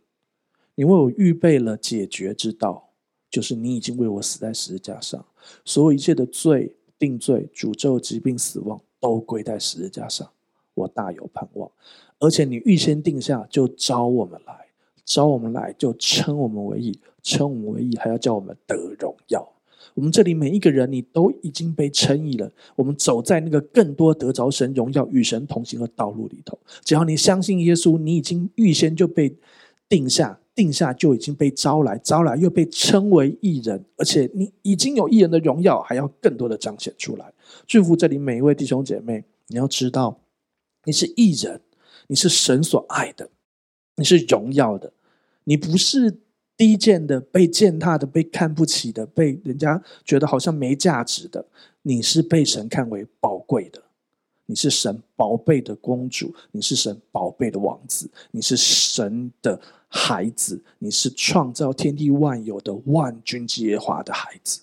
[0.79, 2.91] 你为我预备了解决之道，
[3.29, 5.25] 就是你已经为我死在十字架上，
[5.65, 10.25] 所有一切的罪、定罪、诅咒、疾病、死亡都归在十字架上，
[10.75, 11.69] 我大有盼望。
[12.17, 14.67] 而且你预先定下，就召我们来，
[15.03, 19.45] 召我们来就称我们为义，称我们为义，还要叫我们得荣耀。
[19.95, 22.49] 我们这里每一个人，你都已经被称义了。
[22.77, 26.57] 我们走在那个更多得着神荣耀、与神同行的道路里头。
[26.85, 29.35] 只要你相信耶稣，你已经预先就被
[29.89, 30.39] 定下。
[30.59, 37.31] 定下就已经被招来，招来又被称为艺人，而且你已经有艺人的荣耀，还要更多的彰显出来。
[37.65, 40.19] 祝福这里每一位弟兄姐妹，你要知道，
[40.83, 41.61] 你是艺人，
[42.07, 43.29] 你是神所爱的，
[43.95, 44.91] 你是荣耀的，
[45.45, 46.17] 你不是
[46.57, 51.45] 低贱的、被践踏的、被看不起的、被人家觉得好像没价值的，
[51.83, 53.81] 你是被神看为宝贵的，
[54.49, 59.61] 你是神宝贝的公主，你是神宝贝的王子，你是神的。
[59.91, 64.61] 孩子，你是创造天地万有的万军之耶和华的孩子。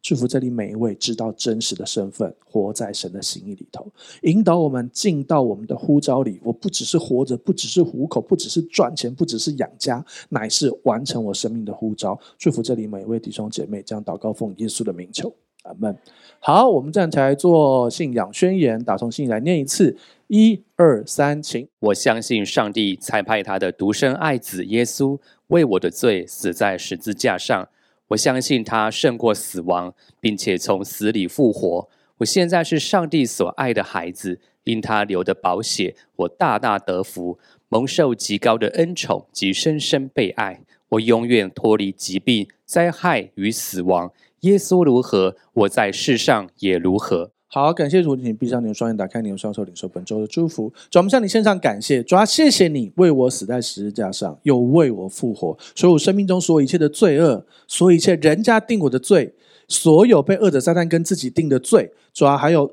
[0.00, 3.90] 祝福这里每一位知道真实的身份，活在神的心意里头，
[4.22, 6.40] 引导我们进到我们的呼召里。
[6.44, 12.16] 我不只是活着，不只是糊口，不只是赚钱，不只是养家，乃是完成我生命的呼召。
[12.38, 15.34] 祝福这里每一位弟兄姐妹，将祷告奉耶稣的名求，
[15.66, 15.96] 阿门。
[16.38, 19.96] 好，我们站起来做信仰宣言，打从心里来念一次。
[20.28, 21.68] 一二三，请！
[21.78, 25.16] 我相信上帝差派他的独生爱子耶稣
[25.48, 27.68] 为我的罪死在十字架上。
[28.08, 31.88] 我相信他胜过死亡，并且从死里复活。
[32.18, 37.38] 我现在是上帝所爱的孩子，因他流的宝血，我大大得福，
[37.68, 40.60] 蒙受极高的恩宠及深深被爱。
[40.88, 44.12] 我永远脱离疾病、灾害与死亡。
[44.46, 47.32] 耶稣如何，我在世上也如何。
[47.48, 50.72] 好，感谢主，请闭上你的双眼，打开你的双手，领受本周的祝福。
[50.88, 59.34] 主，我们向你献上感谢，主啊，谢谢你为我死在十字架上，又为我复活，所有生命中所有一切的罪恶，所有一切人家定我的罪，
[59.66, 62.72] 所有被恶者撒旦跟自己定的罪，主要还有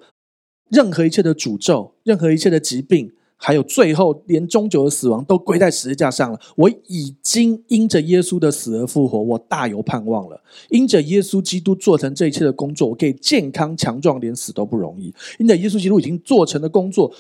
[0.70, 3.12] 任何一切的诅咒，任何一切的疾病。
[3.46, 6.40] 还有最后，连终究的死亡都归在十字架上了。
[6.56, 10.42] 我已经因着耶稣的死而复活，我大有盼望了。
[10.70, 15.14] 因着耶稣基督做成这一切的工作，我可以健康强壮，连死都不容易。
[15.40, 17.12] 因着耶稣基督已经做成的工作。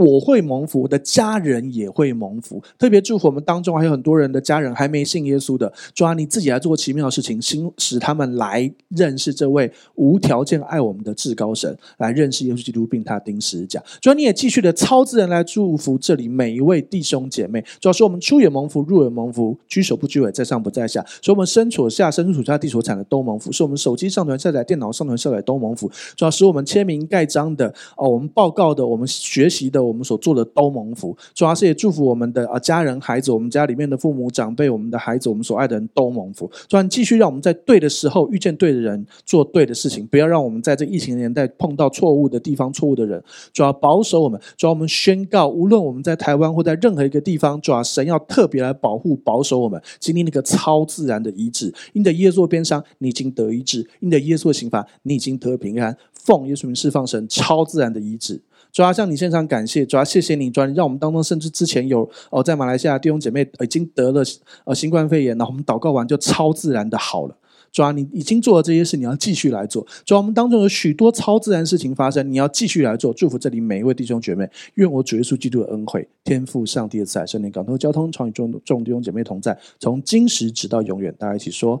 [0.00, 2.62] 我会蒙福，我的家人也会蒙福。
[2.78, 13.82] 特别祝福我们当中还有很多人的家人还没信耶稣的，主啊，你自己来做奇妙的事情，使使他们来认识这位无条件爱我们的至高神，来认识耶稣基督，并他钉十字架。
[14.00, 17.62] 主啊，你也继续的超自然来祝福这里每一位弟兄姐妹。
[17.78, 21.04] 主要说我们出也蒙福，入也蒙福，居首不居尾，在上不在下。
[21.20, 23.52] 所以我们身处下，身处下，地所产的都蒙福。
[23.52, 25.90] 是我们手机上传下载，电脑上传下载都蒙福。
[26.16, 29.89] 主要使我们签名盖章的哦，我们报告的，我们学习的。
[29.90, 36.50] 我们所做的都蒙福，主要是也祝福我们的啊家人、孩子，我们家里面的父母、长辈，我们的孩子，我们所爱的人都蒙福。
[36.68, 43.22] 主要继续让我们在对的时候遇见对的人，做对的事情，不要让我们在这疫情年代碰到错误的地方、错误的人。
[43.52, 51.72] 主要保守我们，主要我们宣告，无论我们在台湾或在任何一个地方，主要神要特别来保护、保守我们，经历那个超自然的医治。
[51.92, 55.96] 因着耶稣的鞭伤，你已经得医治；因着耶稣的刑罚，你已经得平安。
[56.12, 58.40] 奉耶稣名释放神超自然的医治。
[58.72, 64.22] 主要向你献上感谢，主要谢谢你，主要让我们当中甚至之前有哦，在马来西亚弟兄姐妹已经得了
[64.64, 67.36] 呃新冠肺炎，然后我们祷告完就超自然的好了。
[67.72, 69.86] 主要你已经做了这些事，你要继续来做。
[70.04, 73.12] 主要我们当中有许多超自然事情发生，你要继续来做。
[73.14, 81.14] 祝福这里每一位弟兄姐妹，愿我主耶稣基督的恩惠、天父上帝的慈爱、圣灵感动交通，常与众众弟兄姐妹同在，从今时直到永远。
[81.16, 81.80] 大家一起说。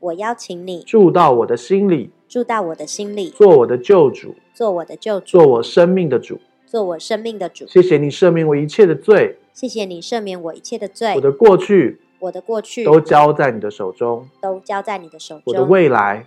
[0.00, 7.66] 我邀请你住到我的心里，住到我的心里，做我的救主，做我的救主，做我生命的主，做我生命的主。
[7.66, 11.14] 谢谢你赦免我一切的罪，谢谢你赦免我一切的罪。
[11.16, 15.42] 我的过去，我的过去都交在你的手中，都交在你的手中。
[15.46, 16.26] 我的未来。